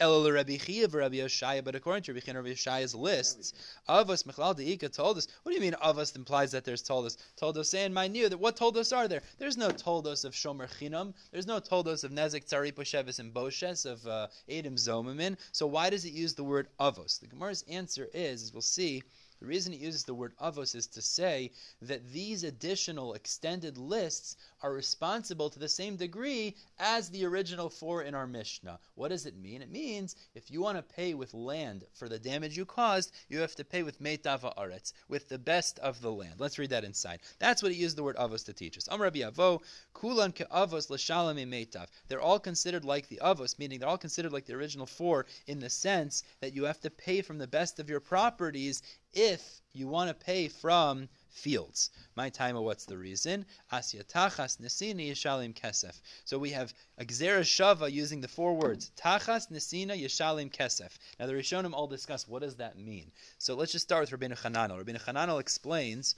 Elul 0.00 0.34
Rabbi 0.34 0.56
Chia 0.56 0.88
Rabbi 0.88 1.16
Yoshaya, 1.16 1.62
but 1.62 1.74
according 1.74 2.02
to 2.02 2.12
Rabbi 2.12 2.24
Chia 2.24 2.34
Rabbi 2.34 2.48
Yoshaya's 2.50 2.94
lists, 2.94 3.52
Avos 3.88 4.24
Mechlal 4.24 4.56
Deika 4.56 4.92
told 4.92 5.18
us. 5.18 5.28
What 5.42 5.52
do 5.52 5.54
you 5.56 5.60
mean 5.60 5.74
Avos 5.82 6.16
implies 6.16 6.50
that 6.52 6.64
there's 6.64 6.82
Toldos? 6.82 7.18
Toldos 7.36 7.92
my 7.92 8.08
new 8.08 8.28
that 8.28 8.38
what 8.38 8.56
Toldos 8.56 8.92
are 8.96 9.08
there? 9.08 9.22
There's 9.38 9.56
no 9.56 9.70
Toldos 9.70 10.24
of 10.24 10.32
Shomer 10.32 10.68
Chinam. 10.78 11.14
There's 11.30 11.46
no 11.46 11.60
Toldos 11.60 12.04
of 12.04 12.10
Nezek 12.10 12.48
Tzari 12.48 12.72
Poshevis 12.72 13.18
and 13.18 13.32
Boshes 13.32 13.86
of 13.86 14.06
uh, 14.06 14.28
Adam 14.50 14.76
Zomamin. 14.76 15.36
So 15.52 15.66
why 15.66 15.90
does 15.90 16.04
it 16.04 16.12
use 16.12 16.34
the 16.34 16.44
word 16.44 16.68
Avos? 16.80 17.20
The 17.20 17.26
Gemara's 17.26 17.64
answer 17.68 18.08
is, 18.12 18.42
as 18.42 18.52
we'll 18.52 18.62
see. 18.62 19.02
The 19.42 19.48
reason 19.48 19.72
he 19.72 19.80
uses 19.80 20.04
the 20.04 20.14
word 20.14 20.36
avos 20.36 20.76
is 20.76 20.86
to 20.86 21.02
say 21.02 21.50
that 21.80 22.12
these 22.12 22.44
additional 22.44 23.14
extended 23.14 23.76
lists 23.76 24.36
are 24.60 24.72
responsible 24.72 25.50
to 25.50 25.58
the 25.58 25.68
same 25.68 25.96
degree 25.96 26.54
as 26.78 27.10
the 27.10 27.24
original 27.24 27.68
four 27.68 28.04
in 28.04 28.14
our 28.14 28.28
Mishnah. 28.28 28.78
What 28.94 29.08
does 29.08 29.26
it 29.26 29.36
mean? 29.36 29.60
It 29.60 29.68
means 29.68 30.14
if 30.36 30.48
you 30.48 30.60
want 30.60 30.78
to 30.78 30.94
pay 30.94 31.14
with 31.14 31.34
land 31.34 31.84
for 31.92 32.08
the 32.08 32.20
damage 32.20 32.56
you 32.56 32.64
caused, 32.64 33.10
you 33.28 33.40
have 33.40 33.56
to 33.56 33.64
pay 33.64 33.82
with 33.82 34.00
meitava 34.00 34.56
aretz, 34.56 34.92
with 35.08 35.28
the 35.28 35.40
best 35.40 35.80
of 35.80 36.00
the 36.00 36.12
land. 36.12 36.34
Let's 36.38 36.60
read 36.60 36.70
that 36.70 36.84
inside. 36.84 37.18
That's 37.40 37.64
what 37.64 37.72
he 37.72 37.78
used 37.78 37.96
the 37.96 38.04
word 38.04 38.14
avos 38.18 38.44
to 38.44 38.52
teach 38.52 38.78
us. 38.78 38.88
Am 38.92 39.02
Rabbi 39.02 39.22
Avo, 39.28 39.60
kulan 39.92 40.30
ke 40.30 40.48
avos 40.52 40.88
l'shalom 40.88 41.38
meitav. 41.38 41.88
They're 42.06 42.20
all 42.20 42.38
considered 42.38 42.84
like 42.84 43.08
the 43.08 43.18
avos, 43.20 43.58
meaning 43.58 43.80
they're 43.80 43.88
all 43.88 43.98
considered 43.98 44.32
like 44.32 44.46
the 44.46 44.54
original 44.54 44.86
four 44.86 45.26
in 45.48 45.58
the 45.58 45.68
sense 45.68 46.22
that 46.40 46.54
you 46.54 46.62
have 46.62 46.78
to 46.82 46.90
pay 46.90 47.22
from 47.22 47.38
the 47.38 47.48
best 47.48 47.80
of 47.80 47.90
your 47.90 47.98
properties 47.98 48.84
if 49.12 49.60
you 49.72 49.88
want 49.88 50.08
to 50.08 50.24
pay 50.24 50.48
from 50.48 51.08
fields. 51.30 51.90
My 52.14 52.28
time, 52.28 52.56
of 52.56 52.62
what's 52.62 52.84
the 52.84 52.98
reason? 52.98 53.46
Asyatachas 53.72 54.60
nesina 54.60 55.10
yeshalim 55.10 55.54
kesef. 55.54 55.98
So 56.24 56.38
we 56.38 56.50
have 56.50 56.74
a 56.98 57.04
shava 57.04 57.90
using 57.90 58.20
the 58.20 58.28
four 58.28 58.54
words 58.54 58.90
tachas 58.96 59.50
nesina 59.50 60.00
yeshalim 60.00 60.50
kesef. 60.52 60.90
Now 61.18 61.26
the 61.26 61.32
Rishonim 61.32 61.72
all 61.72 61.86
discuss 61.86 62.28
what 62.28 62.42
does 62.42 62.56
that 62.56 62.78
mean. 62.78 63.10
So 63.38 63.54
let's 63.54 63.72
just 63.72 63.84
start 63.84 64.10
with 64.10 64.20
Rabbeinu 64.20 64.38
Chananel. 64.38 64.84
Rabbeinu 64.84 65.02
Chananel 65.02 65.40
explains 65.40 66.16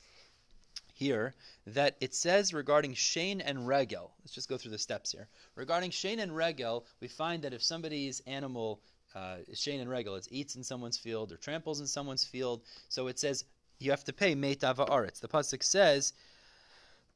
here 0.95 1.35
that 1.67 1.97
it 2.01 2.15
says 2.15 2.55
regarding 2.55 2.95
Shane 2.95 3.41
and 3.41 3.67
Regel. 3.67 4.13
Let's 4.23 4.35
just 4.35 4.49
go 4.49 4.57
through 4.57 4.71
the 4.73 4.79
steps 4.79 5.13
here. 5.13 5.29
Regarding 5.55 5.91
Shane 5.91 6.21
and 6.21 6.35
Regel, 6.35 6.87
we 7.01 7.09
find 7.09 7.43
that 7.43 7.53
if 7.53 7.63
somebody's 7.63 8.21
animal 8.27 8.81
uh, 9.15 9.37
Shane 9.53 9.81
and 9.81 9.91
Regel, 9.91 10.17
it 10.17 10.29
eats 10.31 10.57
in 10.57 10.65
someone's 10.65 10.99
field 10.99 11.33
or 11.33 11.37
tramples 11.37 11.81
in 11.81 11.87
someone's 11.87 12.25
field. 12.25 12.63
So 12.89 13.07
it 13.07 13.19
says 13.19 13.45
you 13.79 13.91
have 13.91 14.05
to 14.05 14.13
pay 14.13 14.35
meitav 14.35 14.77
aretz. 14.77 15.21
The 15.21 15.29
pasuk 15.29 15.63
says. 15.63 16.13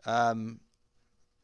Um, 0.06 0.60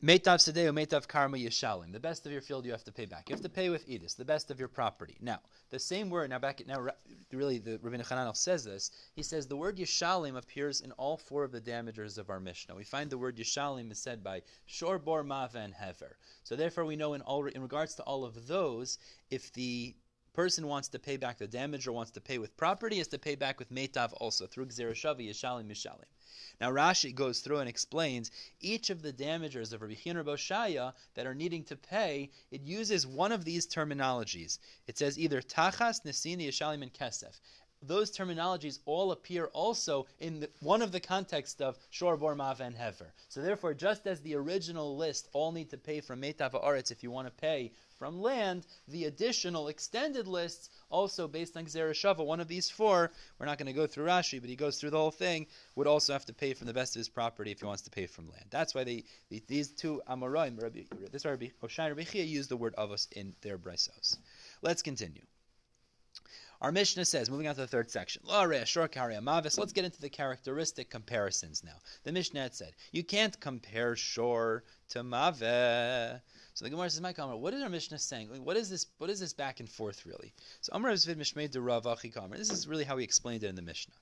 Meitav 0.05 0.37
Sedeo, 0.37 0.71
Meitav 0.71 1.09
Karma 1.09 1.39
Yeshalim. 1.39 1.91
The 1.91 1.99
best 1.99 2.27
of 2.27 2.33
your 2.33 2.43
field 2.43 2.67
you 2.67 2.73
have 2.73 2.85
to 2.85 2.93
pay 2.93 3.07
back. 3.07 3.27
You 3.27 3.35
have 3.35 3.43
to 3.43 3.49
pay 3.49 3.71
with 3.71 3.89
Edis, 3.89 4.15
the 4.15 4.25
best 4.25 4.51
of 4.51 4.59
your 4.59 4.69
property. 4.69 5.17
Now, 5.23 5.41
the 5.71 5.79
same 5.79 6.11
word, 6.11 6.29
now 6.29 6.39
back 6.39 6.63
now 6.67 6.89
really 7.33 7.57
the 7.57 7.79
Rabbi 7.81 7.97
Hananel 7.97 8.37
says 8.37 8.65
this. 8.65 8.91
He 9.15 9.23
says 9.23 9.47
the 9.47 9.57
word 9.57 9.79
Yeshalim 9.79 10.37
appears 10.37 10.83
in 10.83 10.93
all 10.93 11.17
four 11.17 11.43
of 11.43 11.53
the 11.53 11.61
damagers 11.61 12.19
of 12.19 12.29
our 12.29 12.39
Mishnah. 12.39 12.75
We 12.75 12.85
find 12.85 13.09
the 13.09 13.17
word 13.17 13.39
Yeshalim 13.39 13.91
is 13.91 13.99
said 13.99 14.23
by 14.23 14.43
Shor, 14.67 14.99
Bor, 14.99 15.21
and 15.55 15.73
Hever. 15.73 16.19
So 16.43 16.55
therefore 16.55 16.85
we 16.85 16.97
know 16.97 17.15
in 17.15 17.23
all 17.23 17.47
in 17.47 17.63
regards 17.63 17.95
to 17.95 18.03
all 18.03 18.27
of 18.27 18.47
those, 18.47 18.99
if 19.31 19.55
the 19.55 19.95
person 20.35 20.67
wants 20.67 20.89
to 20.89 20.99
pay 20.99 21.17
back 21.17 21.39
the 21.39 21.47
damage 21.47 21.87
or 21.87 21.93
wants 21.93 22.11
to 22.11 22.21
pay 22.21 22.39
with 22.39 22.57
property, 22.57 23.01
is 23.01 23.09
to 23.09 23.19
pay 23.19 23.35
back 23.35 23.59
with 23.59 23.73
Meitav 23.73 24.13
also 24.21 24.47
through 24.47 24.67
Gzerashavi, 24.67 25.31
Yeshalim, 25.31 25.71
Yeshalim. 25.71 26.05
Now 26.61 26.71
Rashi 26.71 27.15
goes 27.15 27.41
through 27.41 27.59
and 27.59 27.69
explains 27.69 28.31
each 28.61 28.91
of 28.91 29.03
the 29.03 29.13
damagers 29.13 29.73
of 29.73 29.83
Rabbi 29.83 29.95
Chin 29.95 30.17
Boshaya 30.17 30.93
that 31.15 31.27
are 31.27 31.35
needing 31.35 31.65
to 31.65 31.77
pay. 31.77 32.31
It 32.51 32.63
uses 32.63 33.07
one 33.07 33.33
of 33.33 33.45
these 33.45 33.67
terminologies. 33.67 34.59
It 34.87 34.99
says 34.99 35.19
either 35.19 35.41
Tachas, 35.41 36.05
Nesini, 36.05 36.49
Yeshalim, 36.49 36.83
and 36.83 36.93
Kesef 36.93 37.39
those 37.87 38.11
terminologies 38.11 38.79
all 38.87 39.13
appear 39.13 39.47
also 39.47 40.07
in 40.19 40.41
the, 40.41 40.51
one 40.61 40.83
of 40.83 40.93
the 40.93 41.01
context 41.01 41.61
of 41.61 41.79
Shor, 41.91 42.17
Bor, 42.17 42.35
Mav, 42.35 42.61
and 42.61 42.75
Hever. 42.75 43.13
So 43.29 43.43
therefore, 43.43 43.75
just 43.75 44.07
as 44.07 44.21
the 44.21 44.35
original 44.37 44.97
list 44.97 45.29
all 45.33 45.53
need 45.53 45.71
to 45.71 45.77
pay 45.77 46.01
from 46.01 46.23
Metav 46.23 46.53
Aretz 46.53 46.91
if 46.91 47.03
you 47.03 47.11
want 47.11 47.27
to 47.27 47.33
pay 47.33 47.73
from 48.05 48.21
land, 48.21 48.67
the 48.89 49.07
additional 49.07 49.69
extended 49.69 50.29
lists, 50.29 50.69
also 50.91 51.27
based 51.27 51.57
on 51.57 51.65
Gzera 51.65 51.93
Shava, 51.93 52.23
one 52.23 52.39
of 52.39 52.49
these 52.49 52.69
four, 52.69 53.11
we're 53.39 53.47
not 53.47 53.57
going 53.57 53.67
to 53.67 53.73
go 53.73 53.87
through 53.87 54.05
Rashi, 54.05 54.39
but 54.43 54.51
he 54.51 54.57
goes 54.57 54.79
through 54.79 54.91
the 54.91 54.99
whole 54.99 55.11
thing, 55.11 55.47
would 55.75 55.87
also 55.87 56.13
have 56.13 56.27
to 56.27 56.35
pay 56.35 56.53
from 56.53 56.67
the 56.67 56.75
best 56.75 56.95
of 56.95 57.01
his 57.01 57.09
property 57.09 57.51
if 57.51 57.61
he 57.61 57.65
wants 57.65 57.81
to 57.81 57.91
pay 57.91 58.05
from 58.07 58.29
land. 58.29 58.45
That's 58.51 58.75
why 58.75 58.85
they, 58.85 59.05
these 59.49 59.69
two 59.69 60.03
Amoraim, 60.07 60.61
this 61.11 61.25
Rabbi 61.25 61.47
Hoshai 61.63 61.87
and 61.87 61.97
Rabbi 61.97 62.03
Chia 62.03 62.25
use 62.25 62.47
the 62.47 62.59
word 62.59 62.75
avos 62.77 63.11
in 63.13 63.33
their 63.41 63.57
brisos. 63.57 64.19
Let's 64.61 64.83
continue. 64.83 65.23
Our 66.61 66.73
Mishnah 66.73 67.07
says, 67.07 67.31
moving 67.31 67.49
on 67.49 67.55
to 67.55 67.63
the 67.63 67.67
third 67.67 67.91
section, 67.91 68.21
let's 68.27 68.75
get 69.73 69.85
into 69.85 70.01
the 70.01 70.11
characteristic 70.11 70.91
comparisons 70.91 71.65
now. 71.65 71.79
The 72.03 72.13
Mishnah 72.13 72.43
had 72.43 72.55
said, 72.55 72.75
you 72.93 73.03
can't 73.03 73.41
compare 73.41 73.97
shore 73.97 74.65
to 74.91 75.03
maveh. 75.03 76.21
So 76.55 76.65
the 76.65 76.71
Gemara 76.71 76.89
says, 76.89 77.01
"My 77.01 77.13
Amar, 77.19 77.37
what 77.37 77.53
is 77.53 77.63
our 77.65 77.69
Mishnah 77.69 77.99
saying? 77.99 78.29
What 78.45 78.57
is 78.57 78.71
this? 78.71 78.87
What 78.99 79.11
is 79.11 79.19
this 79.19 79.33
back 79.33 79.59
and 79.59 79.69
forth 79.69 80.07
really?" 80.07 80.33
So 80.61 80.71
Amar 80.73 80.93
Zvid 80.93 81.17
Mishmei 81.17 81.51
de 81.51 81.61
Rav 81.61 81.83
This 82.31 82.51
is 82.51 82.69
really 82.69 82.85
how 82.85 82.97
he 82.97 83.03
explained 83.03 83.43
it 83.43 83.49
in 83.49 83.57
the 83.57 83.63
Mishnah. 83.63 83.95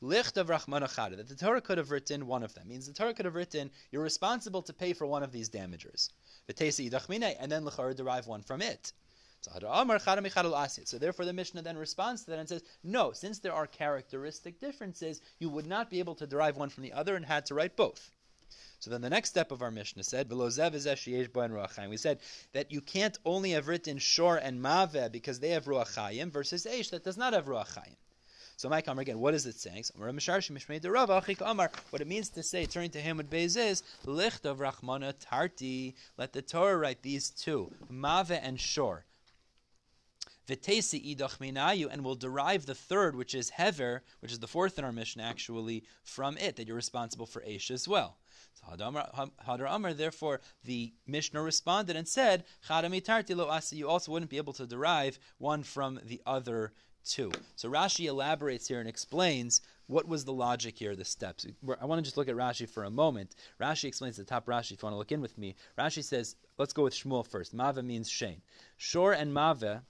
Licht 0.00 0.36
of 0.36 0.46
Rachman 0.46 1.16
that 1.16 1.26
the 1.26 1.34
Torah 1.34 1.60
could 1.60 1.78
have 1.78 1.90
written 1.90 2.28
one 2.28 2.44
of 2.44 2.54
them 2.54 2.68
means 2.68 2.86
the 2.86 2.92
Torah 2.92 3.12
could 3.12 3.24
have 3.24 3.34
written 3.34 3.72
you're 3.90 4.04
responsible 4.04 4.62
to 4.62 4.72
pay 4.72 4.92
for 4.92 5.04
one 5.04 5.24
of 5.24 5.32
these 5.32 5.50
damagers, 5.50 6.10
and 6.46 6.56
then 6.56 7.64
lechar 7.64 7.96
derive 7.96 8.28
one 8.28 8.42
from 8.42 8.62
it. 8.62 8.92
So 9.40 10.98
therefore, 10.98 11.24
the 11.24 11.32
Mishnah 11.32 11.62
then 11.62 11.76
responds 11.76 12.24
to 12.24 12.30
that 12.30 12.38
and 12.38 12.48
says, 12.48 12.62
no, 12.82 13.12
since 13.12 13.38
there 13.38 13.52
are 13.52 13.66
characteristic 13.66 14.58
differences, 14.58 15.20
you 15.38 15.48
would 15.50 15.66
not 15.66 15.90
be 15.90 15.98
able 15.98 16.14
to 16.16 16.26
derive 16.26 16.56
one 16.56 16.68
from 16.68 16.82
the 16.84 16.92
other 16.92 17.16
and 17.16 17.24
had 17.24 17.46
to 17.46 17.54
write 17.54 17.76
both. 17.76 18.10
So 18.78 18.90
then 18.90 19.00
the 19.00 19.10
next 19.10 19.30
step 19.30 19.52
of 19.52 19.62
our 19.62 19.70
Mishnah 19.70 20.04
said, 20.04 20.30
We 20.30 20.50
said 21.96 22.20
that 22.52 22.70
you 22.70 22.80
can't 22.80 23.18
only 23.24 23.50
have 23.52 23.68
written 23.68 23.98
Shor 23.98 24.36
and 24.36 24.60
Maveh 24.60 25.10
because 25.10 25.40
they 25.40 25.50
have 25.50 25.64
Ruach 25.64 26.30
versus 26.30 26.66
Eish 26.70 26.90
that 26.90 27.02
does 27.02 27.16
not 27.16 27.32
have 27.32 27.46
Ruach 27.46 27.78
So 28.56 28.68
my 28.68 28.82
Kamar 28.82 29.02
again, 29.02 29.18
what 29.18 29.34
is 29.34 29.46
it 29.46 29.56
saying? 29.56 29.84
What 29.96 30.10
it 32.00 32.06
means 32.06 32.28
to 32.28 32.42
say, 32.42 32.66
turning 32.66 32.90
to 32.90 33.00
him 33.00 33.16
with 33.16 33.30
Beis 33.30 33.56
is, 33.56 33.82
Licht 34.04 34.44
of 34.44 34.58
Rachmana 34.58 35.14
Tarti, 35.18 35.94
let 36.18 36.32
the 36.32 36.42
Torah 36.42 36.76
write 36.76 37.02
these 37.02 37.30
two, 37.30 37.72
Maveh 37.90 38.40
and 38.42 38.60
Shor. 38.60 39.06
Vitesi 40.46 41.16
idach 41.16 41.38
minayu, 41.38 41.88
and 41.90 42.04
we'll 42.04 42.14
derive 42.14 42.66
the 42.66 42.74
third, 42.74 43.16
which 43.16 43.34
is 43.34 43.50
hever, 43.50 44.04
which 44.20 44.30
is 44.30 44.38
the 44.38 44.46
fourth 44.46 44.78
in 44.78 44.84
our 44.84 44.92
mission, 44.92 45.20
actually, 45.20 45.82
from 46.04 46.36
it, 46.38 46.54
that 46.56 46.68
you're 46.68 46.76
responsible 46.76 47.26
for 47.26 47.40
Aish 47.40 47.70
as 47.70 47.88
well. 47.88 48.18
So 48.56 48.66
Hadar 48.72 49.68
Amar, 49.68 49.92
therefore, 49.92 50.40
the 50.64 50.92
Mishnah 51.06 51.42
responded 51.42 51.94
and 51.94 52.08
said, 52.08 52.44
you 53.70 53.88
also 53.88 54.12
wouldn't 54.12 54.30
be 54.30 54.38
able 54.38 54.54
to 54.54 54.66
derive 54.66 55.18
one 55.38 55.62
from 55.62 56.00
the 56.04 56.22
other 56.26 56.72
two. 57.04 57.30
So 57.54 57.70
Rashi 57.70 58.06
elaborates 58.06 58.66
here 58.66 58.80
and 58.80 58.88
explains 58.88 59.60
what 59.86 60.08
was 60.08 60.24
the 60.24 60.32
logic 60.32 60.78
here, 60.78 60.96
the 60.96 61.04
steps. 61.04 61.46
I 61.80 61.84
want 61.84 62.00
to 62.00 62.02
just 62.02 62.16
look 62.16 62.28
at 62.28 62.34
Rashi 62.34 62.68
for 62.68 62.84
a 62.84 62.90
moment. 62.90 63.36
Rashi 63.60 63.84
explains 63.84 64.16
the 64.16 64.24
top 64.24 64.46
Rashi, 64.46 64.72
if 64.72 64.82
you 64.82 64.86
want 64.86 64.94
to 64.94 64.98
look 64.98 65.12
in 65.12 65.20
with 65.20 65.38
me. 65.38 65.54
Rashi 65.78 66.02
says, 66.02 66.34
let's 66.58 66.72
go 66.72 66.82
with 66.82 66.94
Shmuel 66.94 67.24
first. 67.26 67.54
Mava 67.54 67.84
means 67.84 68.08
Shane. 68.08 68.42
Shor 68.76 69.12
and 69.12 69.32
Mava 69.32 69.82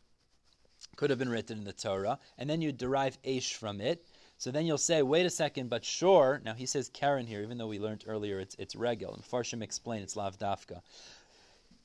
could 0.97 1.09
have 1.09 1.19
been 1.19 1.31
written 1.31 1.57
in 1.59 1.65
the 1.65 1.73
Torah, 1.73 2.19
and 2.37 2.51
then 2.51 2.61
you 2.61 2.73
derive 2.73 3.17
Aish 3.23 3.55
from 3.55 3.81
it. 3.81 4.05
So 4.39 4.51
then 4.51 4.67
you'll 4.67 4.79
say, 4.79 5.03
wait 5.03 5.27
a 5.27 5.31
second, 5.31 5.71
but 5.71 5.85
sure. 5.85 6.41
Now 6.45 6.55
he 6.55 6.67
says 6.67 6.91
Karen 6.91 7.27
here, 7.27 7.43
even 7.43 7.59
though 7.59 7.67
we 7.67 7.79
learned 7.79 8.05
earlier 8.07 8.39
it's 8.39 8.55
it's 8.59 8.77
regel. 8.77 9.15
And 9.15 9.23
Farshim 9.25 9.63
explained 9.63 10.03
it's 10.05 10.17
lav 10.17 10.39
dafka. 10.39 10.83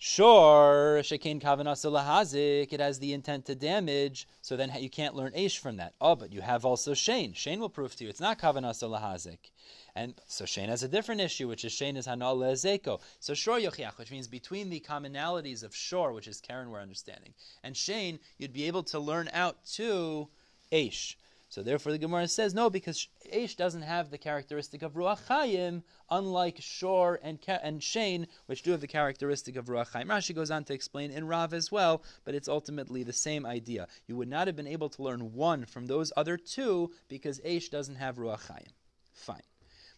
Sure, 0.03 0.99
shekain 1.03 1.39
kavanasa 1.39 1.91
lahazik, 1.91 2.73
it 2.73 2.79
has 2.79 2.97
the 2.97 3.13
intent 3.13 3.45
to 3.45 3.53
damage, 3.53 4.27
so 4.41 4.57
then 4.57 4.71
you 4.79 4.89
can't 4.89 5.13
learn 5.13 5.31
Aish 5.33 5.59
from 5.59 5.77
that. 5.77 5.93
Oh, 6.01 6.15
but 6.15 6.33
you 6.33 6.41
have 6.41 6.65
also 6.65 6.95
Shane. 6.95 7.33
Shane 7.33 7.59
will 7.59 7.69
prove 7.69 7.95
to 7.95 8.05
you 8.05 8.09
it's 8.09 8.19
not 8.19 8.39
kavanasa 8.39 8.89
lahazik. 8.89 9.51
And 9.95 10.15
so 10.25 10.45
Shane 10.45 10.69
has 10.69 10.81
a 10.81 10.87
different 10.87 11.21
issue, 11.21 11.47
which 11.47 11.63
is 11.63 11.71
Shane 11.71 11.97
is 11.97 12.07
Hanal 12.07 12.35
Lezeko. 12.35 12.99
So 13.19 13.35
Shor 13.35 13.59
Yochiach, 13.59 13.99
which 13.99 14.09
means 14.09 14.27
between 14.27 14.71
the 14.71 14.79
commonalities 14.79 15.61
of 15.61 15.75
Shor, 15.75 16.13
which 16.13 16.27
is 16.27 16.41
Karen 16.41 16.71
we're 16.71 16.81
understanding, 16.81 17.35
and 17.63 17.77
Shane, 17.77 18.19
you'd 18.39 18.53
be 18.53 18.65
able 18.65 18.81
to 18.83 18.97
learn 18.97 19.29
out 19.33 19.63
to 19.73 20.29
Aish. 20.71 21.13
So 21.51 21.61
therefore, 21.61 21.91
the 21.91 21.97
Gemara 21.97 22.29
says 22.29 22.53
no, 22.53 22.69
because 22.69 23.09
Aish 23.29 23.57
doesn't 23.57 23.81
have 23.81 24.09
the 24.09 24.17
characteristic 24.17 24.81
of 24.83 24.93
Ruach 24.93 25.27
Chaim, 25.27 25.83
unlike 26.09 26.61
Shor 26.61 27.19
and 27.21 27.39
and 27.45 27.83
Shane, 27.83 28.27
which 28.45 28.63
do 28.63 28.71
have 28.71 28.79
the 28.79 28.87
characteristic 28.87 29.57
of 29.57 29.65
Ruach 29.65 29.91
Chaim. 29.91 30.07
Rashi 30.07 30.33
goes 30.33 30.49
on 30.49 30.63
to 30.63 30.73
explain 30.73 31.11
in 31.11 31.27
Rav 31.27 31.53
as 31.53 31.69
well, 31.69 32.03
but 32.23 32.35
it's 32.35 32.47
ultimately 32.47 33.03
the 33.03 33.11
same 33.11 33.45
idea. 33.45 33.89
You 34.07 34.15
would 34.15 34.29
not 34.29 34.47
have 34.47 34.55
been 34.55 34.65
able 34.65 34.87
to 34.91 35.03
learn 35.03 35.33
one 35.33 35.65
from 35.65 35.87
those 35.87 36.13
other 36.15 36.37
two 36.37 36.93
because 37.09 37.41
Aish 37.41 37.69
doesn't 37.69 37.95
have 37.95 38.15
Ruach 38.15 38.47
Chaim. 38.47 38.71
Fine. 39.13 39.43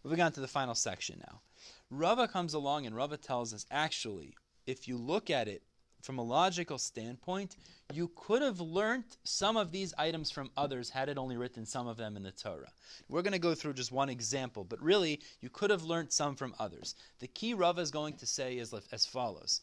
Moving 0.02 0.22
on 0.22 0.32
to 0.32 0.40
the 0.40 0.48
final 0.48 0.74
section 0.74 1.22
now. 1.24 1.40
Rava 1.88 2.26
comes 2.26 2.54
along 2.54 2.84
and 2.84 2.96
Rava 2.96 3.16
tells 3.16 3.54
us 3.54 3.64
actually, 3.70 4.34
if 4.66 4.88
you 4.88 4.96
look 4.96 5.30
at 5.30 5.46
it 5.46 5.62
from 6.04 6.18
a 6.18 6.22
logical 6.22 6.78
standpoint, 6.78 7.56
you 7.92 8.10
could 8.14 8.42
have 8.42 8.60
learned 8.60 9.04
some 9.24 9.56
of 9.56 9.72
these 9.72 9.94
items 9.96 10.30
from 10.30 10.50
others 10.56 10.90
had 10.90 11.08
it 11.08 11.16
only 11.16 11.36
written 11.36 11.64
some 11.64 11.86
of 11.86 11.96
them 11.96 12.16
in 12.16 12.22
the 12.22 12.30
Torah. 12.30 12.70
We're 13.08 13.22
going 13.22 13.32
to 13.32 13.38
go 13.38 13.54
through 13.54 13.72
just 13.72 13.90
one 13.90 14.10
example, 14.10 14.64
but 14.64 14.82
really, 14.82 15.20
you 15.40 15.48
could 15.48 15.70
have 15.70 15.82
learned 15.82 16.12
some 16.12 16.36
from 16.36 16.54
others. 16.58 16.94
The 17.20 17.26
key 17.26 17.54
Rava 17.54 17.80
is 17.80 17.90
going 17.90 18.14
to 18.14 18.26
say 18.26 18.58
is 18.58 18.74
as 18.92 19.06
follows 19.06 19.62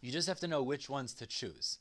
You 0.00 0.10
just 0.10 0.28
have 0.28 0.40
to 0.40 0.48
know 0.48 0.62
which 0.62 0.90
ones 0.90 1.14
to 1.14 1.26
choose. 1.26 1.78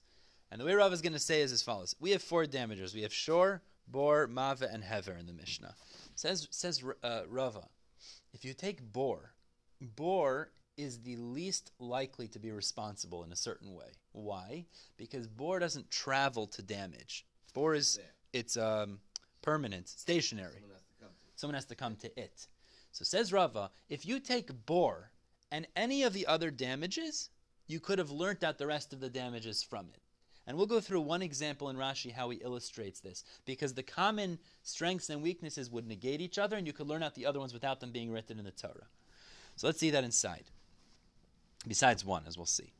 And 0.52 0.62
the 0.62 0.66
way 0.66 0.74
Rava 0.74 0.94
is 0.94 1.02
going 1.02 1.14
to 1.14 1.20
say 1.20 1.42
is 1.42 1.52
as 1.52 1.64
follows 1.64 1.96
We 2.00 2.12
have 2.12 2.22
four 2.22 2.46
damagers. 2.46 2.94
We 2.94 3.02
have 3.02 3.14
Shor, 3.14 3.62
Bor, 3.88 4.28
Mava, 4.28 4.72
and 4.72 4.84
Hever 4.84 5.16
in 5.20 5.26
the 5.26 5.34
Mishnah. 5.34 5.74
Says 6.16 6.48
says 6.52 6.84
uh, 7.04 7.22
Rava, 7.28 7.68
if 8.34 8.46
you 8.46 8.54
take 8.54 8.82
Bor, 8.82 9.34
Bor 9.82 10.52
is 10.80 11.00
the 11.00 11.18
least 11.18 11.72
likely 11.78 12.28
to 12.30 12.40
be 12.40 12.52
responsible 12.52 13.24
in 13.24 13.32
a 13.32 13.36
certain 13.36 13.74
way. 13.74 13.92
Why? 14.14 14.66
Because 14.98 15.28
Bor 15.28 15.60
doesn't 15.60 15.92
travel 15.92 16.48
to 16.48 16.62
damage. 16.62 17.26
Bor 17.54 17.76
is 17.76 18.00
it's 18.32 18.56
um, 18.56 19.00
permanent, 19.42 19.90
stationary. 19.90 20.54
Someone 20.54 20.72
has, 20.72 20.84
Someone 21.36 21.56
has 21.56 21.66
to 21.66 21.76
come 21.76 21.96
to 21.98 22.20
it. 22.20 22.48
So 22.92 23.04
says 23.04 23.34
Rava, 23.34 23.72
if 23.90 24.06
you 24.06 24.20
take 24.20 24.66
Bor 24.66 25.12
and 25.52 25.68
any 25.76 26.04
of 26.04 26.14
the 26.14 26.28
other 26.28 26.52
damages, 26.52 27.30
you 27.68 27.80
could 27.80 28.00
have 28.00 28.12
learnt 28.12 28.44
out 28.44 28.58
the 28.58 28.68
rest 28.68 28.94
of 28.94 29.00
the 29.00 29.10
damages 29.10 29.62
from 29.62 29.88
it. 29.94 30.02
And 30.48 30.58
we'll 30.58 30.66
go 30.66 30.80
through 30.80 31.02
one 31.02 31.22
example 31.22 31.70
in 31.70 31.78
Rashi 31.78 32.12
how 32.12 32.30
he 32.30 32.38
illustrates 32.38 33.00
this, 33.00 33.24
because 33.46 33.74
the 33.74 33.84
common 33.84 34.40
strengths 34.64 35.10
and 35.10 35.22
weaknesses 35.22 35.70
would 35.70 35.88
negate 35.88 36.22
each 36.22 36.40
other, 36.40 36.58
and 36.58 36.66
you 36.66 36.74
could 36.74 36.88
learn 36.88 37.04
out 37.04 37.14
the 37.14 37.28
other 37.28 37.40
ones 37.40 37.54
without 37.54 37.80
them 37.80 37.92
being 37.92 38.12
written 38.12 38.40
in 38.40 38.46
the 38.46 38.52
Torah. 38.52 38.88
So 39.56 39.68
let's 39.68 39.80
see 39.80 39.92
that 39.92 40.04
inside. 40.04 40.46
Besides 41.68 42.06
one, 42.06 42.24
as 42.26 42.38
we'll 42.38 42.46
see. 42.46 42.72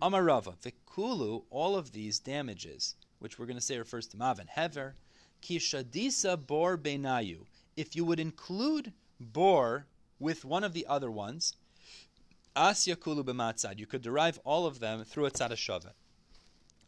Amarava, 0.00 0.54
Vikulu, 0.56 1.42
all 1.50 1.76
of 1.76 1.92
these 1.92 2.18
damages, 2.18 2.94
which 3.18 3.38
we're 3.38 3.46
going 3.46 3.56
to 3.56 3.62
say 3.62 3.76
refers 3.76 4.06
to 4.08 4.16
Mav 4.16 4.38
and 4.38 4.48
Hever, 4.48 4.94
Kishadisa 5.42 6.46
Bor 6.46 6.78
Benayu. 6.78 7.46
If 7.76 7.96
you 7.96 8.04
would 8.04 8.20
include 8.20 8.92
Bor 9.18 9.86
with 10.18 10.44
one 10.44 10.64
of 10.64 10.72
the 10.72 10.86
other 10.86 11.10
ones, 11.10 11.54
Asya 12.56 12.96
Kulu 12.96 13.24
B'matzad, 13.24 13.78
you 13.78 13.86
could 13.86 14.02
derive 14.02 14.38
all 14.44 14.66
of 14.66 14.80
them 14.80 15.04
through 15.04 15.26
a 15.26 15.30
tzadashavet. 15.30 15.92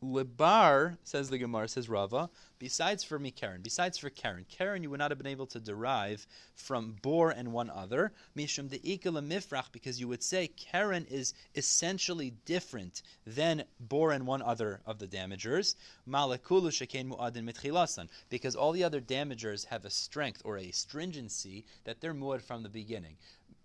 Lebar, 0.02 0.98
says 1.04 1.30
the 1.30 1.38
Gemara, 1.38 1.68
says 1.68 1.88
Rava, 1.88 2.28
besides 2.58 3.04
for 3.04 3.20
me, 3.20 3.30
Karen, 3.30 3.62
besides 3.62 3.96
for 3.96 4.10
Karen, 4.10 4.44
Karen 4.48 4.82
you 4.82 4.90
would 4.90 4.98
not 4.98 5.12
have 5.12 5.18
been 5.18 5.28
able 5.28 5.46
to 5.46 5.60
derive 5.60 6.26
from 6.56 6.96
Bor 7.02 7.30
and 7.30 7.52
one 7.52 7.70
other, 7.70 8.12
Mishum 8.36 8.68
de 8.68 8.78
mifrach, 8.80 9.70
because 9.70 10.00
you 10.00 10.08
would 10.08 10.22
say 10.22 10.48
Karen 10.48 11.06
is 11.08 11.34
essentially 11.54 12.32
different 12.46 13.02
than 13.24 13.62
Bor 13.78 14.10
and 14.10 14.26
one 14.26 14.42
other 14.42 14.80
of 14.86 14.98
the 14.98 15.06
damagers, 15.06 15.76
Malakulu 16.08 16.72
shekain 16.72 17.08
mu'adin 17.08 17.48
mitchilasan, 17.48 18.08
because 18.28 18.56
all 18.56 18.72
the 18.72 18.82
other 18.82 19.00
damagers 19.00 19.66
have 19.66 19.84
a 19.84 19.90
strength 19.90 20.42
or 20.44 20.58
a 20.58 20.72
stringency 20.72 21.64
that 21.84 22.00
they're 22.00 22.14
muad 22.14 22.42
from 22.42 22.64
the 22.64 22.68
beginning. 22.68 23.16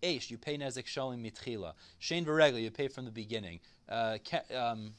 Aish, 0.03 0.29
you 0.29 0.37
pay 0.37 0.55
Nezek 0.55 0.85
Shalim 0.85 1.25
Mitchila. 1.25 1.73
Shane 1.97 2.25
Varegla, 2.25 2.61
you 2.61 2.69
pay 2.69 2.87
from 2.87 3.05
the 3.05 3.11
beginning. 3.11 3.59
Uh, 3.89 4.19
um, 4.55 4.93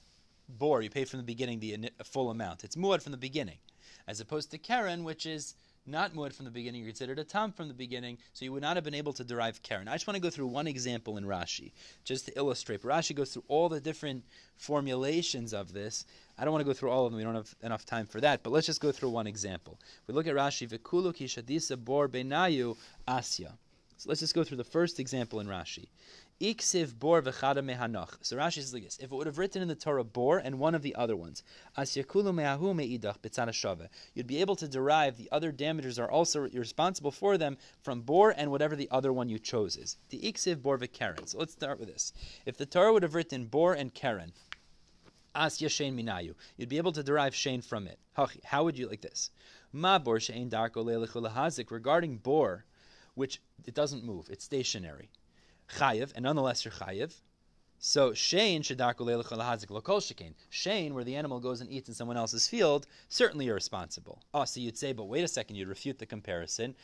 bor, 0.49 0.83
you 0.83 0.91
pay 0.91 1.05
from 1.05 1.19
the 1.19 1.25
beginning 1.25 1.61
the 1.61 1.91
full 2.05 2.31
amount. 2.31 2.65
It's 2.65 2.77
muad 2.77 3.03
from 3.03 3.13
the 3.13 3.19
beginning, 3.19 3.59
as 4.07 4.21
opposed 4.21 4.51
to 4.51 4.59
keren, 4.59 5.05
which 5.05 5.27
is 5.27 5.55
not 5.87 6.15
muad 6.15 6.35
from 6.35 6.45
the 6.45 6.51
beginning. 6.51 6.83
You're 6.83 6.91
considered 6.91 7.19
a 7.19 7.25
tam 7.25 7.53
from 7.53 7.69
the 7.69 7.75
beginning, 7.75 8.19
so 8.35 8.45
you 8.45 8.53
would 8.53 8.63
not 8.63 8.77
have 8.77 8.85
been 8.85 8.95
able 8.95 9.13
to 9.15 9.25
derive 9.25 9.63
keren. 9.63 9.89
I 9.89 9.95
just 9.95 10.07
want 10.07 10.17
to 10.17 10.23
go 10.23 10.31
through 10.31 10.47
one 10.47 10.67
example 10.67 11.17
in 11.17 11.25
Rashi, 11.25 11.73
just 12.05 12.27
to 12.27 12.37
illustrate. 12.37 12.83
But 12.83 12.91
Rashi 12.91 13.15
goes 13.15 13.33
through 13.33 13.45
all 13.49 13.69
the 13.69 13.81
different 13.81 14.25
formulations 14.57 15.55
of 15.55 15.73
this. 15.73 16.05
I 16.39 16.45
don't 16.45 16.53
want 16.53 16.61
to 16.61 16.71
go 16.71 16.75
through 16.75 16.91
all 16.91 17.07
of 17.07 17.13
them. 17.13 17.19
We 17.19 17.25
don't 17.25 17.35
have 17.35 17.55
enough 17.63 17.87
time 17.87 18.07
for 18.07 18.21
that. 18.21 18.43
But 18.43 18.53
let's 18.53 18.67
just 18.67 18.81
go 18.81 18.93
through 18.93 19.11
one 19.11 19.27
example. 19.27 19.79
We 20.07 20.15
look 20.15 20.27
at 20.27 20.35
Rashi. 20.35 20.69
Vikulu 20.69 21.15
kishadisa 21.15 21.83
bor 21.83 22.09
benayu 22.09 22.77
asya. 23.07 23.53
So 23.97 24.09
let's 24.09 24.21
just 24.21 24.35
go 24.35 24.45
through 24.45 24.59
the 24.59 24.65
first 24.65 25.01
example 25.01 25.41
in 25.41 25.49
Rashi. 25.49 25.87
Iksiv 26.41 26.97
bor 26.97 27.21
v'chada 27.21 27.65
mehanach. 27.65 28.17
So 28.21 28.37
Rashi 28.37 28.61
says 28.61 28.73
like 28.73 28.85
this: 28.85 28.97
If 28.99 29.11
it 29.11 29.15
would 29.17 29.27
have 29.27 29.39
written 29.39 29.61
in 29.61 29.67
the 29.67 29.75
Torah 29.75 30.05
bor 30.05 30.39
and 30.39 30.61
one 30.61 30.77
of 30.77 30.83
the 30.83 30.95
other 30.95 31.17
ones, 31.17 31.43
as 31.77 31.91
yakulu 31.97 32.33
me'ahu 32.33 32.77
me'idach 32.77 33.19
b'tzana 33.19 33.89
you'd 34.15 34.29
be 34.29 34.41
able 34.41 34.55
to 34.55 34.69
derive 34.69 35.17
the 35.17 35.29
other 35.33 35.51
damages 35.51 35.99
are 35.99 36.09
also 36.09 36.45
you're 36.45 36.61
responsible 36.61 37.11
for 37.11 37.39
them 37.39 37.59
from 37.83 38.03
bor 38.03 38.31
and 38.31 38.53
whatever 38.53 38.77
the 38.77 38.89
other 38.93 39.13
one 39.13 39.29
you 39.29 39.41
chose 39.41 39.77
is. 39.77 39.97
The 40.11 40.21
iksiv 40.21 40.63
bor 40.63 40.79
v'keren. 40.79 41.29
So 41.29 41.39
let's 41.41 41.55
start 41.55 41.81
with 41.81 41.89
this. 41.89 42.13
If 42.47 42.57
the 42.57 42.67
Torah 42.67 42.93
would 42.93 43.03
have 43.03 43.17
written 43.17 43.47
bor 43.47 43.75
and 43.75 43.93
keren, 43.93 44.33
as 45.35 45.59
yashain 45.59 45.97
minayu, 45.97 46.37
you'd 46.57 46.69
be 46.69 46.79
able 46.79 46.93
to 46.93 47.03
derive 47.03 47.35
shane 47.35 47.63
from 47.63 47.89
it. 47.89 47.99
How 48.45 48.63
would 48.63 48.79
you 48.79 48.87
like 48.87 49.01
this? 49.01 49.33
Ma 49.73 49.99
bor 49.99 50.21
she'ein 50.21 50.51
darko 50.51 50.85
le'lechu 50.85 51.71
Regarding 51.73 52.19
bor, 52.19 52.65
which 53.17 53.43
it 53.67 53.75
doesn't 53.75 54.05
move, 54.05 54.29
it's 54.31 54.45
stationary 54.45 55.11
chayiv, 55.69 56.13
and 56.15 56.25
nonetheless 56.25 56.65
you're 56.65 56.73
chayiv. 56.73 57.13
So 57.81 58.13
Shane. 58.13 58.65
Shane, 58.65 58.75
where 60.95 61.05
the 61.05 61.15
animal 61.15 61.39
goes 61.39 61.61
and 61.61 61.71
eats 61.71 61.89
in 61.89 61.95
someone 61.95 62.17
else's 62.17 62.49
field, 62.49 62.89
certainly 63.09 63.45
you're 63.45 63.55
responsible. 63.55 64.21
Oh, 64.35 64.45
so 64.45 64.59
you'd 64.59 64.77
say, 64.77 64.93
but 64.93 65.05
wait 65.05 65.23
a 65.23 65.29
second, 65.29 65.55
you'd 65.55 65.69
refute 65.69 66.01
the 66.01 66.07
comparison. 66.07 66.75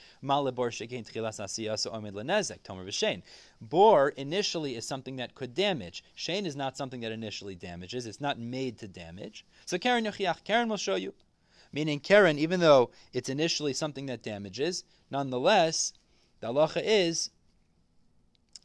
Bor 3.61 4.09
initially 4.11 4.77
is 4.77 4.87
something 4.87 5.17
that 5.17 5.35
could 5.35 5.55
damage. 5.55 6.05
Shane 6.15 6.47
is 6.47 6.55
not 6.55 6.77
something 6.77 7.01
that 7.01 7.11
initially 7.11 7.57
damages. 7.57 8.07
It's 8.07 8.21
not 8.21 8.39
made 8.39 8.79
to 8.79 8.87
damage. 8.87 9.45
So 9.67 9.79
Karen 9.79 10.05
Yochiach, 10.05 10.45
Karen 10.45 10.69
will 10.69 10.77
show 10.77 10.95
you. 10.95 11.13
Meaning 11.73 11.99
Karen, 11.99 12.39
even 12.39 12.61
though 12.61 12.93
it's 13.13 13.29
initially 13.29 13.73
something 13.73 14.07
that 14.07 14.23
damages, 14.23 14.85
nonetheless, 15.11 15.93
the 16.39 16.53
halacha 16.53 16.83
is 16.85 17.31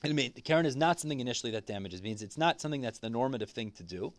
I 0.04 0.10
mean, 0.10 0.32
Karen 0.44 0.66
is 0.66 0.76
not 0.76 1.00
something 1.00 1.20
initially 1.20 1.52
that 1.52 1.66
damages. 1.66 2.02
Means 2.02 2.22
it's 2.22 2.38
not 2.38 2.62
something 2.62 2.82
that's 2.82 3.00
the 3.00 3.10
normative 3.10 3.50
thing 3.50 3.72
to 3.72 3.84
do. 3.84 4.14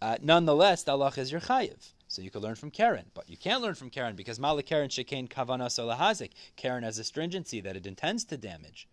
Uh, 0.00 0.16
nonetheless, 0.22 0.84
the 0.84 0.92
Allah 0.92 1.12
is 1.16 1.32
your 1.32 1.40
chayiv. 1.40 1.92
So 2.08 2.22
you 2.22 2.30
could 2.30 2.42
learn 2.42 2.54
from 2.54 2.70
Karen, 2.70 3.06
but 3.14 3.28
you 3.28 3.36
can't 3.36 3.60
learn 3.60 3.74
from 3.74 3.90
Karen 3.90 4.16
because 4.16 4.38
Mala 4.38 4.62
Karen 4.62 4.88
Shekain 4.88 5.28
Kavana 5.28 5.66
Solahazik. 5.66 6.30
Karen 6.56 6.82
has 6.82 6.98
a 6.98 7.04
stringency 7.04 7.60
that 7.60 7.76
it 7.76 7.86
intends 7.86 8.24
to 8.24 8.36
damage. 8.36 8.88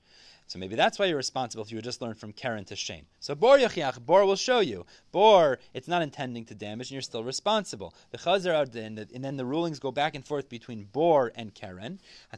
So 0.47 0.59
maybe 0.59 0.75
that's 0.75 0.99
why 0.99 1.05
you're 1.05 1.17
responsible 1.17 1.63
if 1.63 1.71
you 1.71 1.77
would 1.77 1.83
just 1.83 2.01
learn 2.01 2.13
from 2.13 2.31
Karen 2.31 2.65
to 2.65 2.75
Shane. 2.75 3.07
So 3.19 3.33
Bor 3.33 3.57
Yochiach, 3.57 4.05
Bor 4.05 4.25
will 4.25 4.35
show 4.35 4.59
you. 4.59 4.85
Bor, 5.11 5.57
it's 5.73 5.87
not 5.87 6.03
intending 6.03 6.45
to 6.45 6.53
damage 6.53 6.87
and 6.87 6.93
you're 6.93 7.01
still 7.01 7.23
responsible. 7.23 7.95
The 8.11 8.19
Chazar 8.19 8.75
and 8.75 9.25
then 9.25 9.37
the 9.37 9.45
rulings 9.45 9.79
go 9.79 9.91
back 9.91 10.13
and 10.13 10.25
forth 10.25 10.47
between 10.47 10.83
Bor 10.83 11.31
and 11.35 11.53
Karen. 11.55 11.99
The 12.31 12.37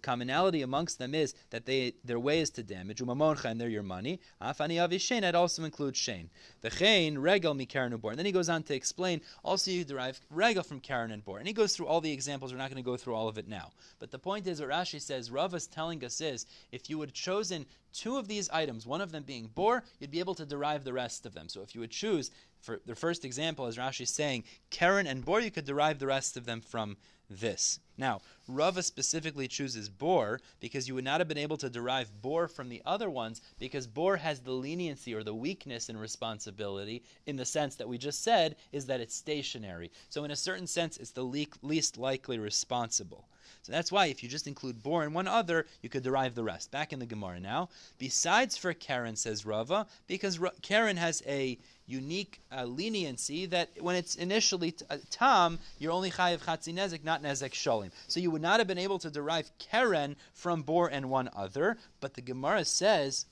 commonality 0.00 0.62
amongst 0.62 0.98
them 0.98 1.14
is 1.14 1.34
that 1.50 1.66
they 1.66 1.94
their 2.04 2.20
way 2.20 2.40
is 2.40 2.50
to 2.50 2.62
damage. 2.62 3.00
Umamoncha 3.00 3.46
and 3.46 3.60
they're 3.60 3.68
your 3.68 3.82
money. 3.82 4.20
Afani 4.40 4.76
Avishain, 4.76 5.22
that 5.22 5.34
also 5.34 5.64
includes 5.64 5.98
Shane. 5.98 6.30
The 6.60 6.70
Chain, 6.70 7.18
Regel 7.18 7.54
mi 7.54 7.66
Karen 7.66 7.92
and 7.92 8.00
Bor. 8.00 8.12
And 8.12 8.18
then 8.18 8.26
he 8.26 8.32
goes 8.32 8.48
on 8.48 8.62
to 8.64 8.74
explain 8.74 9.20
also 9.42 9.72
you 9.72 9.84
derive 9.84 10.20
Regel 10.30 10.62
from 10.62 10.78
Karen 10.78 11.10
and 11.10 11.24
Bor. 11.24 11.38
And 11.38 11.48
he 11.48 11.52
goes 11.52 11.74
through 11.74 11.86
all 11.86 12.00
the 12.00 12.12
examples. 12.12 12.52
We're 12.52 12.58
not 12.58 12.70
going 12.70 12.82
to 12.82 12.88
go 12.88 12.96
through 12.96 13.14
all 13.14 13.26
of 13.26 13.36
it 13.36 13.48
now. 13.48 13.72
But 13.98 14.12
the 14.12 14.18
point 14.18 14.46
is 14.46 14.60
what 14.60 14.70
Rashi 14.70 15.00
says, 15.00 15.30
Rav 15.40 15.54
is 15.54 15.66
telling 15.66 16.04
us 16.04 16.20
is 16.20 16.44
if 16.70 16.90
you 16.90 17.00
have 17.00 17.14
chosen 17.14 17.64
two 17.94 18.18
of 18.18 18.28
these 18.28 18.50
items, 18.50 18.86
one 18.86 19.00
of 19.00 19.10
them 19.10 19.22
being 19.22 19.48
bor, 19.54 19.84
you'd 19.98 20.10
be 20.10 20.20
able 20.20 20.34
to 20.34 20.44
derive 20.44 20.84
the 20.84 20.92
rest 20.92 21.24
of 21.24 21.32
them. 21.32 21.48
So 21.48 21.62
if 21.62 21.74
you 21.74 21.80
would 21.80 21.90
choose, 21.90 22.30
for 22.60 22.80
the 22.84 22.94
first 22.94 23.24
example, 23.24 23.64
as 23.64 23.78
Rashi 23.78 24.02
is 24.02 24.10
saying, 24.10 24.44
Karen 24.68 25.06
and 25.06 25.24
bor, 25.24 25.40
you 25.40 25.50
could 25.50 25.64
derive 25.64 25.98
the 25.98 26.06
rest 26.06 26.36
of 26.36 26.44
them 26.44 26.60
from 26.60 26.98
this. 27.30 27.80
Now, 27.96 28.20
Rava 28.48 28.82
specifically 28.82 29.48
chooses 29.48 29.88
bor 29.88 30.40
because 30.60 30.88
you 30.88 30.94
would 30.94 31.04
not 31.04 31.20
have 31.20 31.28
been 31.28 31.38
able 31.38 31.56
to 31.56 31.70
derive 31.70 32.20
bor 32.20 32.46
from 32.48 32.68
the 32.68 32.82
other 32.84 33.08
ones 33.08 33.40
because 33.58 33.86
bor 33.86 34.16
has 34.16 34.40
the 34.40 34.52
leniency 34.52 35.14
or 35.14 35.22
the 35.22 35.34
weakness 35.34 35.88
in 35.88 35.96
responsibility 35.96 37.02
in 37.24 37.36
the 37.36 37.46
sense 37.46 37.76
that 37.76 37.88
we 37.88 37.96
just 37.96 38.22
said 38.22 38.56
is 38.72 38.84
that 38.86 39.00
it's 39.00 39.14
stationary. 39.14 39.90
So 40.10 40.24
in 40.24 40.30
a 40.30 40.36
certain 40.36 40.66
sense, 40.66 40.98
it's 40.98 41.12
the 41.12 41.22
le- 41.24 41.46
least 41.62 41.96
likely 41.96 42.38
responsible. 42.38 43.29
So 43.62 43.72
that's 43.72 43.92
why 43.92 44.06
if 44.06 44.22
you 44.22 44.28
just 44.28 44.46
include 44.46 44.82
bor 44.82 45.02
and 45.02 45.14
one 45.14 45.28
other, 45.28 45.66
you 45.82 45.88
could 45.88 46.02
derive 46.02 46.34
the 46.34 46.44
rest. 46.44 46.70
Back 46.70 46.92
in 46.92 46.98
the 46.98 47.06
Gemara 47.06 47.40
now. 47.40 47.68
Besides 47.98 48.56
for 48.56 48.72
Karen, 48.72 49.16
says 49.16 49.46
Rava, 49.46 49.86
because 50.06 50.38
Karen 50.62 50.96
has 50.96 51.22
a 51.26 51.58
unique 51.86 52.40
uh, 52.56 52.64
leniency 52.64 53.46
that 53.46 53.68
when 53.80 53.96
it's 53.96 54.14
initially 54.14 54.72
t- 54.72 54.84
uh, 54.88 54.98
tam, 55.10 55.58
you're 55.78 55.92
only 55.92 56.10
chayiv 56.10 56.38
chatzi 56.38 56.72
nezek, 56.72 57.04
not 57.04 57.22
nezek 57.22 57.52
sholim. 57.52 57.90
So 58.06 58.20
you 58.20 58.30
would 58.30 58.42
not 58.42 58.60
have 58.60 58.68
been 58.68 58.78
able 58.78 58.98
to 59.00 59.10
derive 59.10 59.50
Karen 59.58 60.16
from 60.32 60.62
bor 60.62 60.88
and 60.88 61.10
one 61.10 61.28
other, 61.34 61.76
but 62.00 62.14
the 62.14 62.22
Gemara 62.22 62.64
says, 62.64 63.26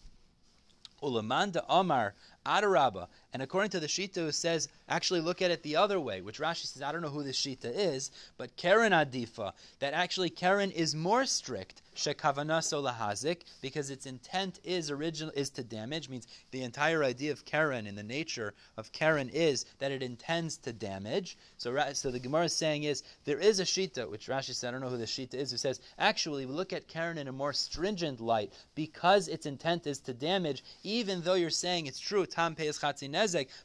Ulamanda 1.02 1.64
Omar 1.68 2.14
Adarabba. 2.46 3.09
And 3.33 3.42
according 3.42 3.70
to 3.72 3.81
the 3.81 3.87
Shita 3.87 4.16
who 4.16 4.33
says, 4.33 4.68
actually 4.88 5.20
look 5.20 5.42
at 5.42 5.51
it 5.51 5.62
the 5.62 5.77
other 5.77 6.01
way, 6.01 6.22
which 6.22 6.40
Rashi 6.40 6.64
says, 6.64 6.83
I 6.83 6.92
don't 6.92 7.03
know 7.03 7.09
who 7.09 7.22
this 7.22 7.38
Shita 7.38 7.70
is, 7.70 8.11
but 8.38 8.57
Karen 8.57 8.92
Adifa, 8.92 9.53
that 9.81 9.92
actually 9.92 10.31
Karen 10.31 10.70
is 10.70 10.94
more 10.94 11.27
strict, 11.27 11.83
Shekavana 11.94 12.61
Solahazik, 12.61 13.42
because 13.61 13.90
its 13.90 14.07
intent 14.07 14.61
is 14.64 14.90
original 14.90 15.33
is 15.37 15.51
to 15.51 15.62
damage, 15.62 16.09
means 16.09 16.27
the 16.53 16.62
entire 16.62 17.05
idea 17.05 17.33
of 17.33 17.44
Karen 17.44 17.87
and 17.87 17.98
the 17.98 18.03
nature 18.03 18.55
of 18.79 18.92
Karen 18.92 19.29
is 19.29 19.66
that 19.79 19.92
it 19.92 20.03
intends 20.03 20.57
to 20.59 20.72
damage. 20.72 21.37
So, 21.59 21.77
so 21.92 22.11
the 22.11 22.18
Gemara 22.18 22.44
is 22.44 22.55
saying 22.55 22.85
is, 22.85 23.03
there 23.27 23.38
is 23.38 23.61
a 23.61 23.64
Shita, 23.64 24.09
which 24.11 24.29
Rashi 24.29 24.55
said, 24.55 24.68
I 24.68 24.70
don't 24.70 24.81
know 24.81 24.88
who 24.88 24.96
the 24.96 25.05
Shita 25.05 25.35
is, 25.35 25.51
who 25.51 25.59
says, 25.59 25.81
actually, 25.98 26.46
look 26.46 26.72
at 26.72 26.88
Karen 26.88 27.18
in 27.18 27.29
a 27.29 27.33
more 27.33 27.53
stringent 27.53 28.22
light, 28.22 28.55
because 28.74 29.29
its 29.29 29.44
intent 29.44 29.87
is 29.87 29.98
to 30.01 30.14
damage, 30.14 30.64
even 30.83 31.20
though 31.20 31.35
you're 31.35 31.51
saying 31.51 31.87
it's 31.87 32.01
true, 32.01 32.24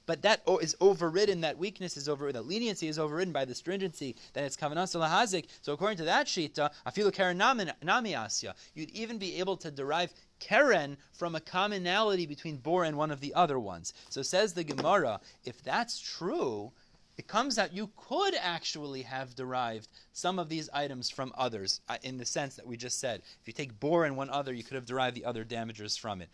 but 0.06 0.22
that 0.24 0.42
is 0.62 0.76
overridden, 0.82 1.42
that 1.42 1.58
weakness 1.58 1.96
is 1.96 2.10
overridden, 2.10 2.42
that 2.42 2.50
leniency 2.50 2.88
is 2.88 2.98
overridden 2.98 3.32
by 3.32 3.46
the 3.46 3.56
stringency 3.56 4.16
that 4.34 4.44
it's 4.44 4.58
kavanas 4.58 4.96
lahazik. 4.96 5.46
So 5.62 5.74
according 5.74 5.98
to 5.98 6.06
that 6.06 6.28
shita, 6.28 6.72
afilu 6.86 7.14
keren 7.14 7.38
nami 7.38 8.14
asya, 8.14 8.54
you'd 8.74 8.90
even 8.92 9.18
be 9.18 9.40
able 9.40 9.58
to 9.58 9.72
derive 9.72 10.12
keren 10.40 10.98
from 11.14 11.36
a 11.36 11.40
commonality 11.40 12.26
between 12.26 12.58
bor 12.58 12.84
and 12.84 12.98
one 12.98 13.12
of 13.12 13.22
the 13.22 13.34
other 13.34 13.60
ones. 13.60 13.94
So 14.10 14.22
says 14.22 14.54
the 14.54 14.64
Gemara, 14.64 15.20
if 15.46 15.64
that's 15.64 16.00
true, 16.00 16.72
it 17.18 17.28
comes 17.28 17.60
out 17.60 17.74
you 17.74 17.90
could 17.96 18.34
actually 18.40 19.04
have 19.04 19.36
derived 19.36 19.88
some 20.14 20.40
of 20.40 20.50
these 20.50 20.70
items 20.74 21.10
from 21.10 21.34
others, 21.36 21.82
uh, 21.90 21.98
in 22.04 22.18
the 22.18 22.26
sense 22.26 22.56
that 22.56 22.68
we 22.68 22.78
just 22.78 23.00
said. 23.00 23.22
If 23.42 23.48
you 23.48 23.54
take 23.54 23.80
bor 23.80 24.06
and 24.06 24.16
one 24.16 24.30
other, 24.30 24.54
you 24.54 24.64
could 24.64 24.76
have 24.76 24.86
derived 24.86 25.16
the 25.16 25.26
other 25.26 25.44
damagers 25.44 26.00
from 26.00 26.22
it. 26.22 26.30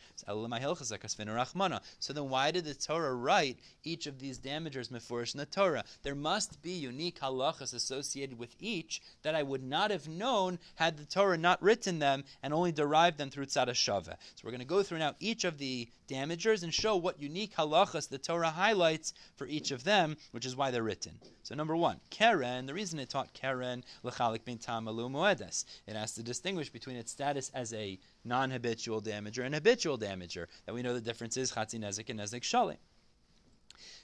So 1.99 2.13
then 2.13 2.29
why 2.29 2.51
did 2.51 2.65
the 2.65 2.73
Torah 2.73 3.13
write 3.13 3.59
each 3.83 4.07
of 4.07 4.19
these 4.19 4.39
damagers 4.39 4.89
mefurish 4.89 5.33
in 5.33 5.39
the 5.39 5.45
Torah? 5.45 5.83
There 6.03 6.15
must 6.15 6.61
be 6.61 6.71
unique 6.71 7.19
halachas 7.19 7.73
associated 7.73 8.37
with 8.37 8.55
each 8.59 9.01
that 9.23 9.35
I 9.35 9.43
would 9.43 9.63
not 9.63 9.91
have 9.91 10.07
known 10.07 10.59
had 10.75 10.97
the 10.97 11.05
Torah 11.05 11.37
not 11.37 11.61
written 11.61 11.99
them 11.99 12.23
and 12.43 12.53
only 12.53 12.71
derived 12.71 13.17
them 13.17 13.29
through 13.29 13.45
tzad 13.45 13.75
So 13.75 14.15
we're 14.43 14.51
going 14.51 14.59
to 14.59 14.65
go 14.65 14.83
through 14.83 14.99
now 14.99 15.15
each 15.19 15.43
of 15.43 15.57
the 15.57 15.87
damagers 16.09 16.63
and 16.63 16.73
show 16.73 16.95
what 16.95 17.21
unique 17.21 17.55
halachas 17.55 18.09
the 18.09 18.17
Torah 18.17 18.49
highlights 18.49 19.13
for 19.35 19.47
each 19.47 19.71
of 19.71 19.83
them, 19.83 20.17
which 20.31 20.45
is 20.45 20.55
why 20.55 20.68
they're 20.71 20.83
written. 20.83 21.19
So 21.43 21.55
number 21.55 21.75
one, 21.75 21.99
Keren, 22.09 22.65
the 22.65 22.73
reason 22.73 22.99
it 22.99 23.09
taught 23.09 23.33
Karen 23.33 23.83
l'chalik 24.03 24.45
bin 24.45 24.57
tamalu 24.57 25.09
moedes. 25.09 25.65
It 25.87 25.95
has 25.95 26.13
to 26.13 26.23
distinguish 26.23 26.69
between 26.69 26.95
its 26.95 27.11
status 27.11 27.49
as 27.53 27.73
a 27.73 27.99
non-habitual 28.23 29.01
damager 29.01 29.45
and 29.45 29.55
habitual 29.55 29.97
damager. 29.97 30.47
That 30.65 30.75
we 30.75 30.81
know 30.81 30.93
the 30.93 31.01
difference 31.01 31.37
is 31.37 31.51
chatzi 31.51 31.79
nezik 31.79 32.09
and 32.09 32.19
nezik 32.19 32.41
shalim. 32.41 32.77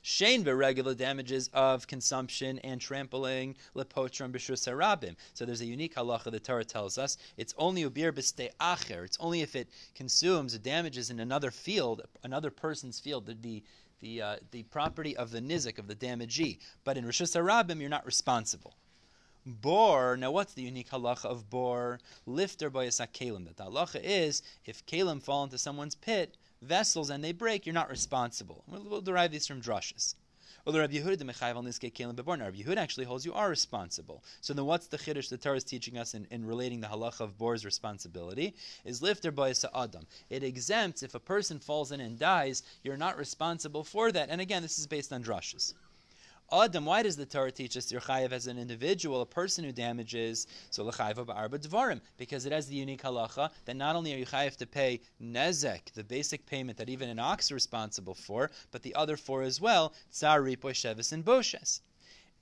Shane 0.02 0.44
regular 0.44 0.94
damages 0.94 1.50
of 1.52 1.88
consumption 1.88 2.60
and 2.60 2.80
trampling 2.80 3.56
lepotram 3.76 4.32
b'shus 4.32 4.68
harabim. 4.72 5.16
So 5.34 5.46
there's 5.46 5.62
a 5.62 5.66
unique 5.66 5.96
halacha 5.96 6.32
the 6.32 6.40
Torah 6.40 6.64
tells 6.64 6.98
us 6.98 7.18
it's 7.38 7.56
only 7.58 7.84
ubir 7.84 8.12
b'stei 8.12 8.52
acher. 8.62 9.04
It's 9.04 9.18
only 9.20 9.42
if 9.42 9.56
it 9.56 9.68
consumes 9.96 10.54
or 10.54 10.60
damages 10.60 11.10
in 11.10 11.20
another 11.20 11.52
field, 11.52 12.04
another 12.24 12.52
person's 12.52 13.00
field, 13.00 13.26
the 13.26 13.34
the 13.34 13.64
uh, 14.22 14.36
the 14.52 14.64
property 14.64 15.16
of 15.16 15.32
the 15.32 15.42
nizik 15.42 15.80
of 15.80 15.88
the 15.88 15.96
damagee. 15.96 16.60
But 16.84 16.98
in 16.98 17.06
rishus 17.06 17.36
harabim, 17.36 17.80
you're 17.80 17.90
not 17.90 18.06
responsible. 18.06 18.76
Bor, 19.46 20.18
now 20.18 20.32
what's 20.32 20.54
the 20.54 20.64
unique 20.64 20.90
halacha 20.90 21.26
of 21.26 21.50
bor? 21.50 22.00
Lifter 22.26 22.70
by 22.70 22.86
a 22.86 22.90
kalim. 22.90 23.46
That 23.46 23.58
the 23.58 23.66
halacha 23.66 24.02
is 24.04 24.42
if 24.66 24.86
kalim 24.86 25.22
fall 25.22 25.44
into 25.44 25.58
someone's 25.58 25.96
pit, 25.96 26.38
vessels, 26.62 27.10
and 27.10 27.24
they 27.24 27.32
break, 27.32 27.66
you're 27.66 27.74
not 27.74 27.90
responsible. 27.90 28.64
We'll, 28.68 28.84
we'll 28.84 29.02
derive 29.02 29.32
these 29.32 29.46
from 29.46 29.62
drushes. 29.62 30.16
Well, 30.66 30.80
Rabbi 30.80 30.96
Yehuda 30.96 31.20
the 31.20 31.26
Mechayiv 31.26 31.58
on 31.58 31.64
this 31.64 31.78
Kalim 31.78 32.16
Beborn. 32.16 32.40
Rabbi 32.40 32.58
Yehuda 32.58 32.78
actually 32.78 33.06
holds 33.06 33.24
you 33.24 33.36
are 33.36 33.50
responsible. 33.50 34.24
So 34.42 34.52
then, 34.52 34.66
what's 34.66 34.88
the 34.88 34.98
chiddush 34.98 35.30
the 35.30 35.38
Torah 35.38 35.58
is 35.58 35.64
teaching 35.64 35.96
us 35.96 36.16
in, 36.16 36.26
in 36.32 36.44
relating 36.44 36.82
the 36.82 36.88
halacha 36.88 37.22
of 37.22 37.38
bor's 37.38 37.64
responsibility? 37.64 38.56
Is 38.84 39.00
lifter 39.00 39.30
by 39.30 39.54
adam. 39.76 40.08
It 40.32 40.42
exempts 40.42 41.04
if 41.04 41.14
a 41.14 41.20
person 41.20 41.60
falls 41.60 41.92
in 41.92 42.00
and 42.00 42.18
dies, 42.18 42.64
you're 42.82 42.98
not 42.98 43.16
responsible 43.16 43.84
for 43.84 44.12
that. 44.12 44.30
And 44.32 44.42
again, 44.42 44.64
this 44.64 44.80
is 44.80 44.88
based 44.88 45.14
on 45.14 45.24
drushes. 45.24 45.76
Adam, 46.52 46.86
why 46.86 47.02
does 47.02 47.18
the 47.18 47.26
Torah 47.26 47.52
teach 47.52 47.76
us 47.76 47.92
you're 47.92 48.00
chayiv 48.00 48.32
as 48.32 48.46
an 48.46 48.60
individual, 48.60 49.22
a 49.22 49.26
person 49.26 49.64
who 49.64 49.72
damages? 49.72 50.46
So 50.70 50.84
l'chayiv 50.84 51.16
ba'arba 51.16 51.58
dvarim, 51.58 52.02
because 52.18 52.46
it 52.46 52.52
has 52.52 52.68
the 52.68 52.76
unique 52.76 53.02
halacha 53.02 53.50
that 53.66 53.76
not 53.76 53.96
only 53.96 54.14
are 54.14 54.18
you 54.18 54.28
chayiv 54.28 54.56
to 54.58 54.68
pay 54.68 55.02
nezek, 55.20 55.92
the 55.94 56.04
basic 56.04 56.46
payment 56.46 56.78
that 56.78 56.88
even 56.88 57.10
an 57.10 57.18
ox 57.18 57.46
is 57.46 57.52
responsible 57.52 58.14
for, 58.14 58.52
but 58.70 58.84
the 58.84 58.94
other 58.94 59.18
four 59.18 59.42
as 59.42 59.60
well, 59.60 59.94
tsar, 60.12 60.42
ripoy, 60.42 60.72
shevis, 60.72 61.12
and 61.12 61.26
boshes. 61.26 61.82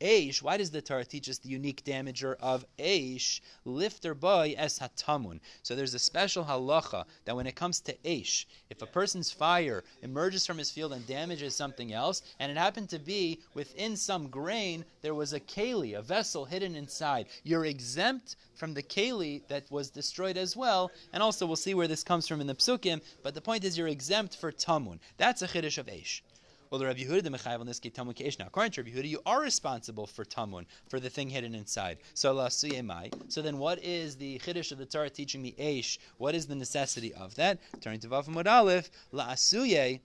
Aish, 0.03 0.41
why 0.41 0.57
does 0.57 0.69
the 0.69 0.81
Torah 0.81 1.05
teach 1.05 1.29
us 1.29 1.37
the 1.37 1.47
unique 1.47 1.85
damager 1.85 2.35
of 2.41 2.65
Aish? 2.77 3.39
Lifter 3.63 4.13
boy 4.13 4.53
es 4.57 4.77
hatamun. 4.79 5.39
So 5.61 5.75
there's 5.75 5.93
a 5.93 5.99
special 5.99 6.43
halacha 6.43 7.05
that 7.23 7.37
when 7.37 7.47
it 7.47 7.55
comes 7.55 7.79
to 7.81 7.95
Aish, 8.03 8.45
if 8.69 8.81
a 8.81 8.85
person's 8.85 9.31
fire 9.31 9.81
emerges 10.01 10.45
from 10.45 10.57
his 10.57 10.69
field 10.71 10.91
and 10.91 11.07
damages 11.07 11.55
something 11.55 11.93
else, 11.93 12.21
and 12.39 12.51
it 12.51 12.57
happened 12.57 12.89
to 12.89 12.99
be 12.99 13.39
within 13.53 13.95
some 13.95 14.27
grain, 14.27 14.83
there 15.01 15.15
was 15.15 15.31
a 15.31 15.39
keli, 15.39 15.97
a 15.97 16.01
vessel 16.01 16.43
hidden 16.43 16.75
inside. 16.75 17.27
You're 17.43 17.65
exempt 17.65 18.35
from 18.55 18.73
the 18.73 18.83
keli 18.83 19.47
that 19.47 19.71
was 19.71 19.89
destroyed 19.89 20.35
as 20.35 20.57
well, 20.57 20.91
and 21.13 21.23
also 21.23 21.45
we'll 21.45 21.55
see 21.55 21.75
where 21.75 21.87
this 21.87 22.03
comes 22.03 22.27
from 22.27 22.41
in 22.41 22.47
the 22.47 22.55
psukim. 22.55 23.01
But 23.23 23.35
the 23.35 23.41
point 23.41 23.63
is, 23.63 23.77
you're 23.77 23.87
exempt 23.87 24.35
for 24.35 24.51
tamun. 24.51 24.99
That's 25.17 25.41
a 25.41 25.47
chiddush 25.47 25.77
of 25.77 25.85
Aish. 25.85 26.21
Well, 26.73 26.79
the 26.79 26.87
Rabbi 26.87 27.01
Yehuda 27.01 27.21
the 27.21 27.29
Mechayiv 27.29 27.59
on 27.59 27.67
this 27.67 27.79
get 27.79 27.93
Tamun. 27.93 28.39
Now, 28.39 28.47
according 28.47 28.71
to 28.71 28.81
Rabbi 28.81 28.97
Yehuda, 28.97 29.07
you 29.07 29.21
are 29.27 29.39
responsible 29.39 30.07
for 30.07 30.25
Tamun, 30.25 30.65
for 30.89 30.99
the 30.99 31.07
thing 31.07 31.29
hidden 31.29 31.53
inside. 31.53 31.99
So 32.15 32.33
la. 32.33 32.49
So 32.49 32.67
then, 33.43 33.59
what 33.59 33.83
is 33.83 34.15
the 34.15 34.39
Chiddush 34.39 34.71
of 34.71 34.79
the 34.79 34.87
Torah 34.87 35.11
teaching 35.11 35.43
the 35.43 35.53
Aish? 35.59 35.99
What 36.17 36.33
is 36.33 36.47
the 36.47 36.55
necessity 36.55 37.13
of 37.13 37.35
that? 37.35 37.59
Turning 37.79 37.99
to 37.99 38.07
Vav 38.07 38.25
Amud 38.25 38.47
Aleph, 38.47 38.89
la 39.11 39.27
asuye. 39.27 39.99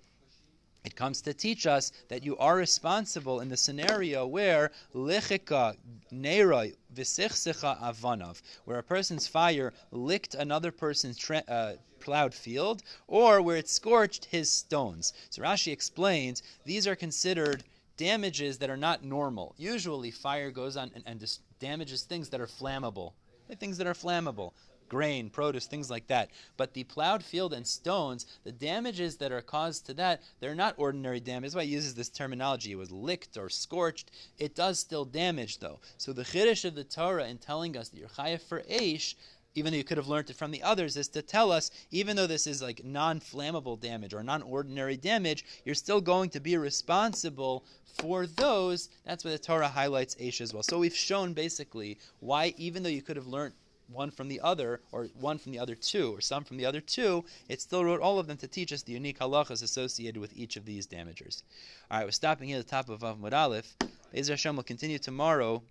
It 0.84 0.94
comes 0.94 1.22
to 1.22 1.32
teach 1.32 1.66
us 1.66 1.90
that 2.08 2.22
you 2.22 2.36
are 2.36 2.56
responsible 2.56 3.40
in 3.40 3.48
the 3.48 3.56
scenario 3.56 4.26
where 4.26 4.70
lichika 4.94 5.74
neiroi 6.12 6.76
v'sichsicha 6.94 7.82
avanav, 7.82 8.42
where 8.66 8.78
a 8.78 8.82
person's 8.82 9.26
fire 9.26 9.72
licked 9.90 10.34
another 10.34 10.70
person's 10.70 11.16
tra- 11.16 11.44
uh, 11.48 11.72
plowed 12.08 12.32
field, 12.32 12.82
or 13.06 13.42
where 13.42 13.58
it 13.58 13.68
scorched 13.68 14.24
his 14.24 14.50
stones. 14.50 15.12
So 15.28 15.42
Rashi 15.42 15.72
explains 15.72 16.42
these 16.64 16.86
are 16.86 16.96
considered 16.96 17.64
damages 17.98 18.56
that 18.58 18.70
are 18.70 18.78
not 18.78 19.04
normal. 19.04 19.54
Usually, 19.58 20.10
fire 20.10 20.50
goes 20.50 20.78
on 20.78 20.90
and, 20.94 21.04
and 21.06 21.38
damages 21.60 22.04
things 22.04 22.30
that 22.30 22.40
are 22.40 22.46
flammable, 22.46 23.12
things 23.58 23.76
that 23.76 23.86
are 23.86 23.92
flammable 23.92 24.52
grain, 24.88 25.28
produce, 25.28 25.66
things 25.66 25.90
like 25.90 26.06
that. 26.06 26.30
But 26.56 26.72
the 26.72 26.84
plowed 26.84 27.22
field 27.22 27.52
and 27.52 27.66
stones, 27.66 28.24
the 28.44 28.52
damages 28.52 29.16
that 29.18 29.32
are 29.32 29.42
caused 29.42 29.86
to 29.86 29.94
that, 29.94 30.22
they're 30.40 30.54
not 30.54 30.74
ordinary 30.78 31.20
damage. 31.20 31.50
That's 31.50 31.56
why 31.56 31.64
he 31.64 31.72
uses 31.72 31.94
this 31.94 32.08
terminology. 32.08 32.72
It 32.72 32.76
was 32.76 32.90
licked 32.90 33.36
or 33.36 33.48
scorched. 33.48 34.10
It 34.38 34.54
does 34.54 34.78
still 34.78 35.04
damage, 35.04 35.58
though. 35.58 35.80
So 35.98 36.12
the 36.12 36.24
chiddush 36.24 36.64
of 36.64 36.74
the 36.74 36.84
Torah 36.84 37.28
in 37.28 37.38
telling 37.38 37.76
us 37.76 37.90
that 37.90 37.98
you're 37.98 38.08
chayav 38.08 38.40
for 38.40 38.62
Aish, 38.62 39.14
even 39.54 39.72
though 39.72 39.78
you 39.78 39.84
could 39.84 39.96
have 39.96 40.08
learned 40.08 40.30
it 40.30 40.36
from 40.36 40.50
the 40.50 40.62
others, 40.62 40.96
is 40.96 41.08
to 41.08 41.22
tell 41.22 41.50
us, 41.50 41.70
even 41.90 42.16
though 42.16 42.26
this 42.26 42.46
is 42.46 42.62
like 42.62 42.84
non 42.84 43.20
flammable 43.20 43.80
damage 43.80 44.14
or 44.14 44.22
non 44.22 44.42
ordinary 44.42 44.96
damage, 44.96 45.44
you're 45.64 45.74
still 45.74 46.00
going 46.00 46.30
to 46.30 46.40
be 46.40 46.56
responsible 46.56 47.64
for 47.84 48.26
those. 48.26 48.88
That's 49.04 49.24
why 49.24 49.32
the 49.32 49.38
Torah 49.38 49.68
highlights 49.68 50.14
Aish 50.16 50.40
as 50.40 50.52
well. 50.52 50.62
So 50.62 50.78
we've 50.78 50.94
shown 50.94 51.32
basically 51.32 51.98
why, 52.20 52.54
even 52.56 52.82
though 52.82 52.88
you 52.88 53.02
could 53.02 53.16
have 53.16 53.26
learned 53.26 53.54
one 53.88 54.10
from 54.10 54.28
the 54.28 54.40
other, 54.40 54.80
or 54.92 55.08
one 55.18 55.38
from 55.38 55.52
the 55.52 55.58
other 55.58 55.74
two, 55.74 56.14
or 56.14 56.20
some 56.20 56.44
from 56.44 56.58
the 56.58 56.66
other 56.66 56.80
two, 56.80 57.24
it 57.48 57.60
still 57.60 57.84
wrote 57.84 58.00
all 58.00 58.18
of 58.18 58.26
them 58.26 58.36
to 58.36 58.46
teach 58.46 58.72
us 58.72 58.82
the 58.82 58.92
unique 58.92 59.18
halachas 59.18 59.62
associated 59.62 60.20
with 60.20 60.36
each 60.36 60.56
of 60.56 60.66
these 60.66 60.86
damagers. 60.86 61.42
All 61.90 61.98
right, 61.98 62.06
we're 62.06 62.10
stopping 62.10 62.48
here 62.48 62.58
at 62.58 62.66
the 62.66 62.70
top 62.70 62.88
of 62.90 63.00
Vav 63.00 63.32
Aleph. 63.32 63.76
Bezer 64.14 64.30
Hashem 64.30 64.56
will 64.56 64.62
continue 64.62 64.98
tomorrow 64.98 65.62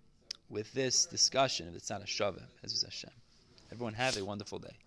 with 0.50 0.72
this 0.72 1.06
discussion 1.06 1.68
of 1.68 1.74
the 1.74 1.80
Tzad 1.80 2.02
Hashavim. 2.02 2.42
Hashem. 2.62 3.10
Everyone 3.72 3.94
have 3.94 4.16
a 4.16 4.24
wonderful 4.24 4.58
day. 4.58 4.78